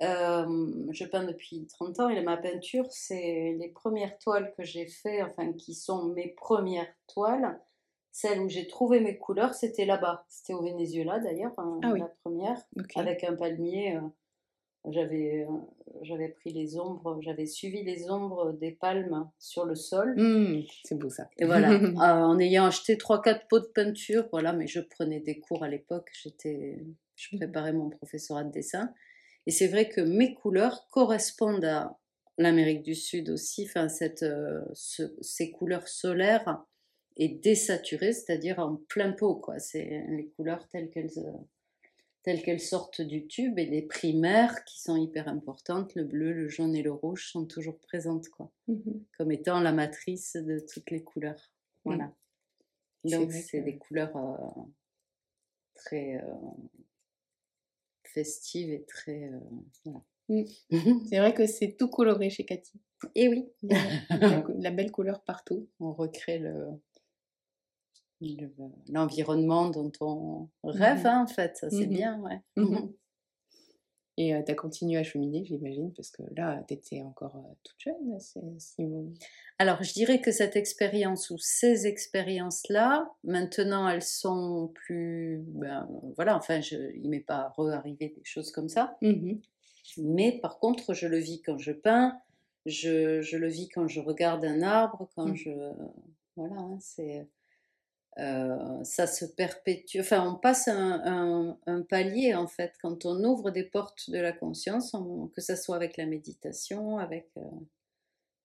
euh, 0.00 0.86
je 0.90 1.04
peins 1.04 1.24
depuis 1.24 1.66
30 1.66 2.00
ans 2.00 2.08
et 2.08 2.22
ma 2.22 2.36
peinture, 2.36 2.86
c'est 2.90 3.56
les 3.58 3.68
premières 3.68 4.18
toiles 4.18 4.52
que 4.56 4.64
j'ai 4.64 4.86
fait, 4.86 5.22
enfin 5.22 5.52
qui 5.52 5.74
sont 5.74 6.04
mes 6.06 6.28
premières 6.28 6.92
toiles. 7.08 7.60
Celle 8.10 8.40
où 8.40 8.48
j'ai 8.48 8.66
trouvé 8.66 9.00
mes 9.00 9.16
couleurs, 9.16 9.54
c'était 9.54 9.86
là-bas. 9.86 10.26
C'était 10.28 10.52
au 10.52 10.62
Venezuela 10.62 11.18
d'ailleurs, 11.18 11.58
hein, 11.58 11.80
ah 11.82 11.96
la 11.96 12.12
première, 12.22 12.60
avec 12.94 13.24
un 13.24 13.34
palmier. 13.34 13.98
J'avais, 14.90 15.46
j'avais 16.02 16.28
pris 16.28 16.52
les 16.52 16.76
ombres, 16.76 17.18
j'avais 17.20 17.46
suivi 17.46 17.84
les 17.84 18.10
ombres 18.10 18.52
des 18.52 18.72
palmes 18.72 19.30
sur 19.38 19.64
le 19.64 19.76
sol. 19.76 20.14
Mmh, 20.16 20.64
c'est 20.84 20.98
beau 20.98 21.08
ça. 21.08 21.28
Et 21.38 21.44
voilà, 21.44 21.70
euh, 21.72 21.96
en 21.96 22.38
ayant 22.40 22.66
acheté 22.66 22.96
3-4 22.96 23.46
pots 23.48 23.60
de 23.60 23.66
peinture, 23.66 24.26
voilà, 24.32 24.52
mais 24.52 24.66
je 24.66 24.80
prenais 24.80 25.20
des 25.20 25.38
cours 25.38 25.62
à 25.62 25.68
l'époque, 25.68 26.10
j'étais, 26.20 26.84
je 27.14 27.36
préparais 27.36 27.72
mon 27.72 27.90
professorat 27.90 28.42
de 28.42 28.50
dessin. 28.50 28.92
Et 29.46 29.52
c'est 29.52 29.68
vrai 29.68 29.88
que 29.88 30.00
mes 30.00 30.34
couleurs 30.34 30.88
correspondent 30.90 31.64
à 31.64 31.96
l'Amérique 32.38 32.82
du 32.82 32.94
Sud 32.94 33.30
aussi, 33.30 33.66
enfin, 33.68 33.88
cette, 33.88 34.22
euh, 34.24 34.62
ces 34.74 35.52
couleurs 35.52 35.86
solaires 35.86 36.64
et 37.16 37.28
désaturées, 37.28 38.12
c'est-à-dire 38.12 38.58
en 38.58 38.76
plein 38.88 39.12
pot, 39.12 39.36
quoi. 39.36 39.58
C'est 39.58 40.04
les 40.08 40.28
couleurs 40.36 40.66
telles 40.68 40.90
qu'elles 40.90 41.10
euh, 41.18 41.32
telles 42.22 42.42
qu'elles 42.42 42.60
sortent 42.60 43.00
du 43.00 43.26
tube 43.26 43.58
et 43.58 43.66
les 43.66 43.82
primaires 43.82 44.64
qui 44.64 44.80
sont 44.80 44.96
hyper 44.96 45.28
importantes, 45.28 45.94
le 45.94 46.04
bleu, 46.04 46.32
le 46.32 46.48
jaune 46.48 46.76
et 46.76 46.82
le 46.82 46.92
rouge 46.92 47.30
sont 47.30 47.46
toujours 47.46 47.78
présentes 47.78 48.28
quoi, 48.28 48.52
mmh 48.68 48.76
comme 49.18 49.32
étant 49.32 49.60
la 49.60 49.72
matrice 49.72 50.36
de 50.36 50.58
toutes 50.60 50.90
les 50.90 51.02
couleurs. 51.02 51.52
Voilà. 51.84 52.12
Donc 53.04 53.32
c'est 53.32 53.60
des 53.60 53.78
couleurs 53.78 54.16
euh, 54.16 54.62
très 55.74 56.16
euh, 56.16 56.34
festives 58.04 58.70
et 58.70 58.84
très 58.84 59.24
euh, 59.24 59.40
voilà. 59.84 60.02
Mmh. 60.28 60.44
c'est 61.08 61.18
vrai 61.18 61.34
que 61.34 61.46
c'est 61.46 61.76
tout 61.76 61.88
coloré 61.88 62.30
chez 62.30 62.44
Cathy. 62.44 62.80
Et 63.16 63.28
oui, 63.28 63.48
la 64.58 64.70
belle 64.70 64.92
couleur 64.92 65.24
partout. 65.24 65.68
On 65.80 65.92
recrée 65.92 66.38
le, 66.38 66.68
l'environnement 68.88 69.70
dont 69.70 69.92
on 70.00 70.48
rêve, 70.64 71.04
mmh 71.04 71.06
hein, 71.06 71.22
en 71.22 71.26
fait, 71.26 71.56
ça 71.56 71.70
c'est 71.70 71.86
mmh 71.86 71.90
bien, 71.90 72.20
ouais. 72.20 72.40
Mmh 72.56 72.88
Et 74.18 74.34
tu 74.44 74.52
as 74.52 74.54
continué 74.54 74.98
à 74.98 75.02
cheminer, 75.02 75.42
j'imagine, 75.44 75.90
parce 75.94 76.10
que 76.10 76.22
là, 76.36 76.62
tu 76.68 76.74
étais 76.74 77.00
encore 77.00 77.34
toute 77.64 77.80
jeune. 77.80 78.18
Alors, 79.58 79.82
je 79.82 79.94
dirais 79.94 80.20
que 80.20 80.30
cette 80.30 80.54
expérience 80.54 81.30
ou 81.30 81.38
ces 81.38 81.86
expériences-là, 81.86 83.10
maintenant, 83.24 83.88
elles 83.88 84.02
sont 84.02 84.70
plus. 84.74 85.42
Ben, 85.46 85.88
voilà, 86.16 86.36
enfin, 86.36 86.60
je, 86.60 86.76
il 86.94 87.08
m'est 87.08 87.20
pas 87.20 87.54
re-arrivé 87.56 88.12
des 88.14 88.24
choses 88.24 88.52
comme 88.52 88.68
ça. 88.68 88.98
Mais 89.96 90.38
par 90.40 90.58
contre, 90.58 90.92
je 90.92 91.06
le 91.06 91.18
vis 91.18 91.40
quand 91.40 91.58
je 91.58 91.72
peins, 91.72 92.18
je, 92.66 93.22
je, 93.22 93.36
le 93.38 93.48
vis 93.48 93.68
quand 93.70 93.88
je 93.88 94.00
regarde 94.00 94.44
un 94.44 94.60
arbre, 94.62 95.08
quand 95.16 95.34
je. 95.34 95.50
Voilà, 96.36 96.56
hein, 96.56 96.78
c'est 96.80 97.26
euh, 98.18 98.84
ça 98.84 99.06
se 99.06 99.24
perpétue. 99.24 100.00
Enfin, 100.00 100.28
on 100.28 100.36
passe 100.38 100.68
un, 100.68 101.56
palier 101.88 102.34
en 102.34 102.46
fait 102.46 102.74
quand 102.80 103.06
on 103.06 103.24
ouvre 103.24 103.50
des 103.50 103.64
portes 103.64 104.10
de 104.10 104.18
la 104.18 104.32
conscience, 104.32 104.94
que 105.34 105.40
ce 105.40 105.56
soit 105.56 105.76
avec 105.76 105.96
la 105.96 106.06
méditation, 106.06 106.98
avec, 106.98 107.30
euh, 107.38 107.50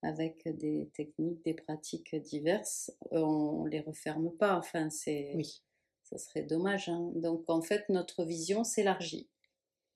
avec 0.02 0.48
des 0.58 0.90
techniques, 0.94 1.44
des 1.44 1.54
pratiques 1.54 2.16
diverses, 2.16 2.92
on 3.12 3.66
les 3.66 3.82
referme 3.82 4.32
pas. 4.32 4.58
Enfin, 4.58 4.90
c'est, 4.90 5.34
oui. 5.36 5.62
ça 6.04 6.18
serait 6.18 6.44
dommage. 6.44 6.88
Hein. 6.88 7.12
Donc, 7.16 7.44
en 7.50 7.62
fait, 7.62 7.90
notre 7.90 8.24
vision 8.24 8.64
s'élargit. 8.64 9.28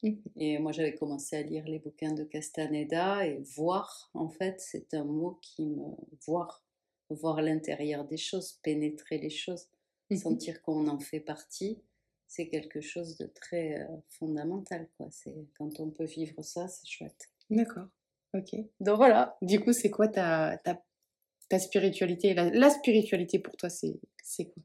Mmh. 0.04 0.14
Et 0.36 0.58
moi, 0.58 0.74
j'avais 0.74 0.96
commencé 0.96 1.38
à 1.38 1.44
lire 1.44 1.66
les 1.66 1.80
bouquins 1.80 2.14
de 2.14 2.24
Castaneda 2.24 3.26
et 3.26 3.38
voir, 3.56 4.10
en 4.14 4.28
fait, 4.28 4.60
c'est 4.60 4.94
un 4.94 5.06
mot 5.06 5.40
qui 5.42 5.68
me 5.68 5.96
voir 6.26 6.66
voir 7.13 7.41
l'intérieur 7.41 8.06
des 8.06 8.17
choses, 8.17 8.60
pénétrer 8.63 9.17
les 9.17 9.30
choses, 9.30 9.67
mmh 10.10 10.17
sentir 10.17 10.62
qu'on 10.62 10.88
en 10.88 11.00
fait 11.00 11.21
partie, 11.21 11.82
c'est 12.28 12.47
quelque 12.47 12.82
chose 12.82 13.17
de 13.17 13.28
très 13.28 13.82
euh, 13.82 13.88
fondamental. 14.10 14.88
Quoi. 14.97 15.10
Quand 15.58 15.80
on 15.80 15.89
peut 15.89 16.06
vivre 16.06 16.41
ça, 16.43 16.67
c'est 16.67 16.88
chouette. 16.88 17.30
D'accord. 17.50 17.88
Ok. 18.34 18.56
Donc 18.80 18.97
voilà. 18.97 19.38
Du 19.41 19.60
coup, 19.60 19.74
c'est 19.74 19.89
quoi 19.89 20.08
ta, 20.08 20.58
ta, 20.63 20.82
ta 21.50 21.60
spiritualité? 21.60 22.34
La, 22.34 22.69
spiritualité 22.69 23.39
pour 23.39 23.58
toi, 23.58 23.69
c'est, 23.69 24.00
c'est 24.24 24.45
quoi? 24.45 24.63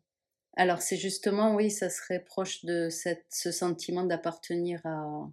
Alors, 0.56 0.80
c'est 0.80 0.96
justement, 0.96 1.54
oui, 1.54 1.70
ça 1.70 1.90
serait 1.90 2.24
proche 2.24 2.64
de 2.64 2.88
cette, 2.88 3.26
ce 3.30 3.50
sentiment 3.50 4.04
d'appartenir 4.04 4.80
à, 4.85 5.28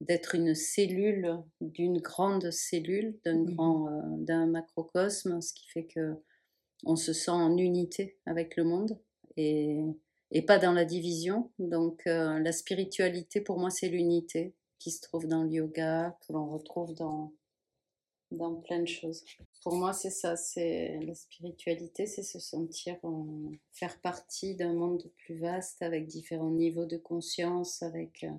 d'être 0.00 0.34
une 0.34 0.54
cellule, 0.54 1.38
d'une 1.60 1.98
grande 1.98 2.50
cellule, 2.50 3.18
d'un 3.24 3.38
mmh 3.38 3.54
grand, 3.54 3.88
euh, 3.88 4.02
d'un 4.18 4.46
macrocosme, 4.46 5.40
ce 5.40 5.52
qui 5.54 5.68
fait 5.68 5.86
que 5.86 6.16
on 6.86 6.96
se 6.96 7.12
sent 7.12 7.32
en 7.32 7.56
unité 7.58 8.16
avec 8.24 8.56
le 8.56 8.64
monde 8.64 8.98
et, 9.36 9.82
et 10.30 10.42
pas 10.42 10.58
dans 10.58 10.72
la 10.72 10.84
division. 10.84 11.50
Donc 11.58 12.06
euh, 12.06 12.38
la 12.38 12.52
spiritualité, 12.52 13.40
pour 13.40 13.58
moi, 13.58 13.70
c'est 13.70 13.88
l'unité 13.88 14.54
qui 14.78 14.90
se 14.90 15.02
trouve 15.02 15.26
dans 15.26 15.42
le 15.42 15.50
yoga, 15.50 16.16
que 16.26 16.32
l'on 16.32 16.46
retrouve 16.46 16.94
dans, 16.94 17.32
dans 18.30 18.54
plein 18.54 18.80
de 18.80 18.86
choses. 18.86 19.24
Pour 19.62 19.74
moi, 19.74 19.92
c'est 19.92 20.10
ça, 20.10 20.36
c'est 20.36 21.00
la 21.00 21.14
spiritualité, 21.14 22.06
c'est 22.06 22.22
se 22.22 22.38
sentir 22.38 22.96
faire 23.72 24.00
partie 24.00 24.54
d'un 24.54 24.72
monde 24.72 25.10
plus 25.16 25.38
vaste 25.38 25.82
avec 25.82 26.06
différents 26.06 26.52
niveaux 26.52 26.86
de 26.86 26.96
conscience, 26.96 27.82
avec 27.82 28.22
euh, 28.24 28.30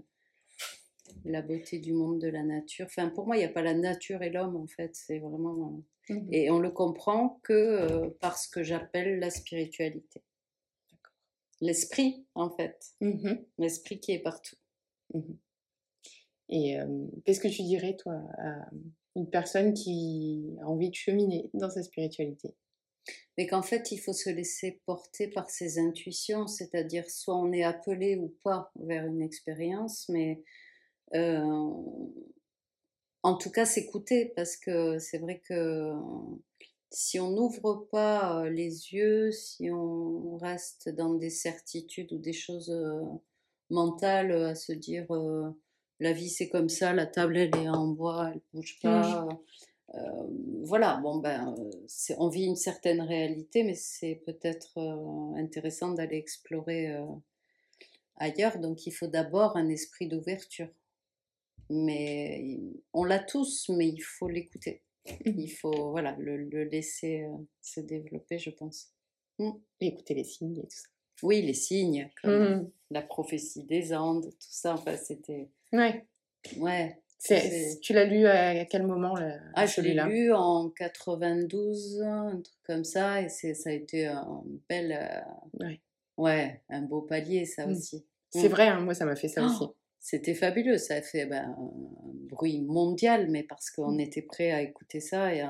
la 1.26 1.42
beauté 1.42 1.80
du 1.80 1.94
monde, 1.94 2.20
de 2.20 2.28
la 2.28 2.44
nature. 2.44 2.86
Enfin, 2.86 3.10
pour 3.10 3.26
moi, 3.26 3.36
il 3.36 3.40
n'y 3.40 3.46
a 3.46 3.50
pas 3.50 3.62
la 3.62 3.74
nature 3.74 4.22
et 4.22 4.30
l'homme, 4.30 4.56
en 4.56 4.68
fait. 4.68 4.96
C'est 4.96 5.20
vraiment. 5.20 5.84
Euh, 6.10 6.14
mmh 6.14 6.28
et 6.32 6.50
on 6.50 6.60
le 6.60 6.72
comprend 6.72 7.42
que 7.44 7.54
euh, 7.54 8.10
par 8.22 8.38
ce 8.38 8.50
que 8.50 8.64
j'appelle 8.64 9.20
la 9.20 9.30
spiritualité. 9.30 10.22
L'esprit, 11.60 12.26
en 12.36 12.50
fait. 12.50 12.94
Mmh 13.02 13.34
L'esprit 13.58 14.00
qui 14.00 14.14
est 14.14 14.20
partout. 14.20 14.56
Mmh 15.14 15.34
et 16.50 16.78
qu'est-ce 17.26 17.42
que 17.42 17.50
tu 17.50 17.64
dirais, 17.64 17.98
toi, 17.98 18.22
à 18.38 18.70
une 19.18 19.30
personne 19.30 19.74
qui 19.74 20.56
a 20.62 20.66
envie 20.66 20.90
de 20.90 20.96
cheminer 20.96 21.50
dans 21.54 21.70
sa 21.70 21.84
spiritualité? 21.84 22.56
Mais 23.38 23.48
qu'en 23.48 23.62
fait, 23.62 23.92
il 23.92 24.00
faut 24.00 24.14
se 24.14 24.30
laisser 24.30 24.82
porter 24.86 25.28
par 25.28 25.50
ses 25.50 25.80
intuitions, 25.80 26.48
c'est-à-dire 26.48 27.10
soit 27.10 27.38
on 27.38 27.52
est 27.52 27.64
appelé 27.64 28.16
ou 28.18 28.36
pas 28.44 28.72
vers 28.80 29.06
une 29.06 29.22
expérience, 29.22 30.10
mais 30.10 30.44
euh, 31.14 31.42
en 33.24 33.36
tout 33.36 33.52
cas 33.52 33.66
s'écouter 33.66 34.32
parce 34.36 34.56
que 34.58 35.00
c'est 35.00 35.18
vrai 35.18 35.42
que 35.48 35.94
si 36.90 37.20
on 37.20 37.32
n'ouvre 37.32 37.88
pas 37.92 38.50
les 38.50 38.94
yeux, 38.94 39.32
si 39.32 39.70
on 39.72 40.38
reste 40.38 40.90
dans 40.90 41.14
des 41.14 41.30
certitudes 41.30 42.14
ou 42.14 42.18
des 42.18 42.34
choses 42.34 42.74
mentales 43.70 44.32
à 44.32 44.56
se 44.56 44.72
dire 44.72 45.08
la 46.00 46.14
vie 46.14 46.30
c'est 46.30 46.48
comme 46.48 46.70
ça, 46.70 46.94
la 46.94 47.06
table 47.06 47.38
elle 47.38 47.56
est 47.56 47.70
en 47.70 47.88
bois, 47.88 48.32
elle 48.34 48.42
bouge 48.54 48.80
pas. 48.82 49.28
voilà, 50.64 50.98
bon 51.04 51.18
ben, 51.18 51.54
on 52.18 52.30
vit 52.30 52.46
une 52.46 52.56
certaine 52.56 53.02
réalité, 53.02 53.64
mais 53.64 53.76
c'est 53.76 54.22
peut-être 54.26 54.80
intéressant 55.36 55.92
d'aller 55.92 56.18
explorer 56.18 56.96
ailleurs. 58.16 58.60
Donc 58.60 58.86
il 58.86 58.92
faut 58.92 59.08
d'abord 59.08 59.58
un 59.58 59.68
esprit 59.68 60.08
d'ouverture 60.08 60.70
mais 61.70 62.60
on 62.94 63.04
l'a 63.04 63.20
tous, 63.20 63.70
mais 63.70 63.88
il 63.88 64.02
faut 64.02 64.28
l'écouter. 64.28 64.84
Mmh. 65.06 65.40
Il 65.40 65.50
faut 65.50 65.92
voilà, 65.92 66.16
le, 66.20 66.64
laisser 66.64 67.24
euh, 67.24 67.38
se 67.62 67.80
développer, 67.80 68.40
je 68.40 68.50
pense. 68.50 68.92
Mmh. 69.40 69.52
écouter 69.82 70.16
les 70.16 70.24
signes 70.24 70.58
et 70.58 70.68
tout 70.68 70.78
ça. 70.78 70.88
Oui, 71.24 71.42
les 71.42 71.54
signes, 71.54 72.10
comme 72.22 72.56
mmh. 72.56 72.72
la 72.92 73.02
prophétie 73.02 73.64
des 73.64 73.94
Andes, 73.94 74.26
tout 74.26 74.36
ça, 74.40 74.74
enfin, 74.74 74.96
c'était... 74.98 75.50
Ouais. 75.72 76.06
Ouais. 76.58 77.02
Tu 77.82 77.94
l'as 77.94 78.06
lu 78.06 78.28
à 78.28 78.66
quel 78.66 78.86
moment 78.86 79.16
là, 79.16 79.40
Ah, 79.56 79.66
je 79.66 79.82
l'ai 79.82 79.96
lu 79.96 80.32
en 80.32 80.70
92, 80.70 82.02
un 82.04 82.42
truc 82.42 82.58
comme 82.64 82.84
ça, 82.84 83.22
et 83.22 83.30
ça 83.30 83.70
a 83.70 83.74
été 83.74 84.06
un 84.06 84.44
bel... 84.70 84.92
Euh, 84.92 85.66
ouais. 85.66 85.82
ouais. 86.18 86.62
un 86.70 86.82
beau 86.84 87.02
palier, 87.02 87.46
ça 87.46 87.68
aussi. 87.68 88.06
C'est 88.30 88.50
vrai, 88.50 88.68
hein, 88.68 88.82
moi 88.82 88.94
ça 88.94 89.06
m'a 89.06 89.16
fait 89.16 89.30
ça 89.30 89.44
aussi. 89.46 89.66
C'était 90.10 90.36
fabuleux, 90.36 90.78
ça 90.78 90.94
a 90.94 91.02
fait 91.02 91.26
ben, 91.26 91.54
un 91.60 91.72
bruit 92.30 92.62
mondial, 92.62 93.30
mais 93.30 93.44
parce 93.44 93.70
qu'on 93.70 93.92
mmh. 93.92 94.00
était 94.00 94.22
prêt 94.22 94.52
à 94.52 94.62
écouter 94.62 95.02
ça 95.02 95.36
et 95.36 95.44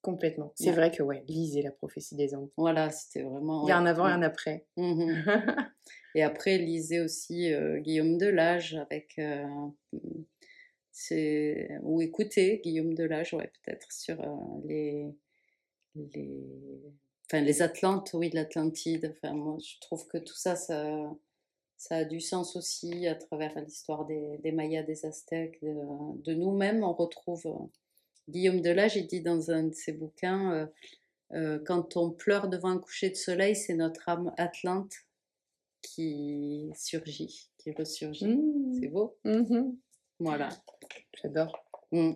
Complètement. 0.00 0.52
C'est 0.54 0.72
vrai 0.72 0.90
que, 0.90 1.02
ouais, 1.02 1.22
lisez 1.28 1.60
la 1.60 1.70
prophétie 1.70 2.16
des 2.16 2.34
anges. 2.34 2.48
Voilà, 2.56 2.88
c'était 2.88 3.24
vraiment. 3.24 3.66
Il 3.66 3.68
y 3.68 3.72
a 3.72 3.76
un 3.76 3.84
avant 3.84 4.08
et 4.08 4.12
un 4.12 4.22
après. 4.22 4.64
Mmh 4.78 5.10
et 6.14 6.22
après, 6.22 6.56
lisez 6.56 7.00
aussi 7.00 7.52
euh, 7.52 7.78
Guillaume 7.80 8.16
Delage 8.16 8.74
avec. 8.76 9.18
Euh, 9.18 9.44
ou 11.82 12.00
écoutez 12.00 12.62
Guillaume 12.64 12.94
Delage, 12.94 13.34
ouais, 13.34 13.52
peut-être, 13.62 13.92
sur 13.92 14.18
euh, 14.18 14.60
les. 14.64 15.14
les... 15.94 16.40
Enfin, 17.26 17.42
les 17.42 17.60
Atlantes, 17.60 18.12
oui, 18.14 18.30
l'Atlantide. 18.32 19.14
Enfin, 19.14 19.34
moi, 19.34 19.58
je 19.60 19.78
trouve 19.80 20.06
que 20.08 20.16
tout 20.16 20.36
ça, 20.36 20.56
ça 20.56 21.14
ça 21.76 21.96
a 21.96 22.04
du 22.04 22.20
sens 22.20 22.56
aussi 22.56 23.06
à 23.06 23.14
travers 23.14 23.58
l'histoire 23.60 24.06
des, 24.06 24.52
Mayas, 24.52 24.82
des 24.82 25.04
Aztèques, 25.04 25.62
de, 25.62 26.34
nous-mêmes. 26.34 26.82
On 26.82 26.92
retrouve 26.92 27.46
euh, 27.46 27.66
Guillaume 28.28 28.60
Delage, 28.60 28.96
il 28.96 29.06
dit 29.06 29.20
dans 29.20 29.50
un 29.50 29.64
de 29.64 29.74
ses 29.74 29.92
bouquins 29.92 30.52
euh, 30.52 30.66
euh, 31.32 31.58
Quand 31.66 31.96
on 31.96 32.10
pleure 32.10 32.48
devant 32.48 32.70
un 32.70 32.78
coucher 32.78 33.10
de 33.10 33.14
soleil, 33.14 33.54
c'est 33.54 33.74
notre 33.74 34.08
âme 34.08 34.32
atlante 34.38 34.92
qui 35.82 36.70
surgit, 36.74 37.50
qui 37.58 37.72
ressurgit. 37.72 38.26
Mmh. 38.26 38.80
C'est 38.80 38.88
beau 38.88 39.16
mmh 39.24 39.72
Voilà. 40.18 40.48
J'adore. 41.22 41.64
Mm. 41.92 42.12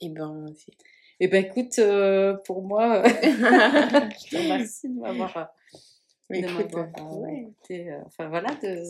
Et 0.00 0.08
ben, 0.10 0.46
c'est 0.56 0.72
Eh 1.20 1.28
ben 1.28 1.44
écoute, 1.44 1.78
euh, 1.78 2.36
pour 2.44 2.62
moi, 2.62 3.02
je 3.22 4.30
te 4.30 4.36
remercie 4.36 4.88
de 4.88 5.00
m'avoir 5.00 5.52
de 6.30 6.36
écoute, 6.36 6.72
m'avoir, 6.72 6.86
euh, 6.86 7.26
euh, 7.70 7.74
euh, 7.74 8.02
enfin 8.06 8.28
voilà, 8.28 8.54
de 8.62 8.82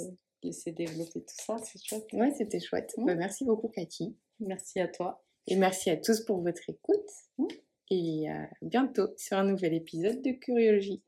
laisser 0.43 0.73
développer 0.73 1.21
tout 1.21 1.37
ça, 1.37 1.57
c'est 1.59 1.83
chouette. 1.83 2.07
Ouais, 2.13 2.33
c'était 2.37 2.61
chouette. 2.61 2.95
Mm. 2.97 3.07
Bah, 3.07 3.15
merci 3.15 3.45
beaucoup, 3.45 3.69
Cathy. 3.69 4.17
Merci 4.41 4.81
à 4.81 4.89
toi. 4.89 5.23
Et 5.47 5.57
merci 5.57 5.91
à 5.91 5.97
tous 5.97 6.25
pour 6.25 6.43
votre 6.43 6.63
écoute. 6.69 7.11
Mm. 7.39 7.47
Et 7.91 8.29
à 8.29 8.49
bientôt 8.63 9.09
sur 9.17 9.39
un 9.39 9.45
nouvel 9.45 9.75
épisode 9.75 10.21
de 10.23 10.33
Curiologie. 10.33 11.03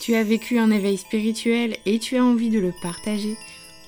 Tu 0.00 0.14
as 0.14 0.24
vécu 0.24 0.58
un 0.58 0.70
éveil 0.70 0.96
spirituel 0.96 1.76
et 1.84 1.98
tu 1.98 2.16
as 2.16 2.24
envie 2.24 2.50
de 2.50 2.60
le 2.60 2.72
partager 2.80 3.36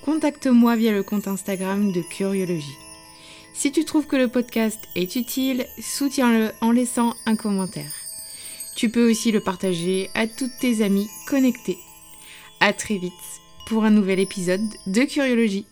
Contacte-moi 0.05 0.77
via 0.77 0.93
le 0.93 1.03
compte 1.03 1.29
Instagram 1.29 1.93
de 1.93 2.01
Curiologie. 2.01 2.77
Si 3.53 3.71
tu 3.71 3.85
trouves 3.85 4.07
que 4.07 4.17
le 4.17 4.29
podcast 4.29 4.81
est 4.97 5.15
utile, 5.17 5.67
soutiens-le 5.79 6.51
en 6.63 6.73
laissant 6.73 7.15
un 7.27 7.37
commentaire. 7.37 8.00
Tu 8.81 8.89
peux 8.89 9.11
aussi 9.11 9.31
le 9.31 9.41
partager 9.41 10.09
à 10.15 10.27
toutes 10.27 10.57
tes 10.59 10.83
amies 10.83 11.11
connectées. 11.29 11.77
À 12.61 12.73
très 12.73 12.97
vite 12.97 13.13
pour 13.67 13.85
un 13.85 13.91
nouvel 13.91 14.19
épisode 14.19 14.67
de 14.87 15.03
Curiologie. 15.03 15.67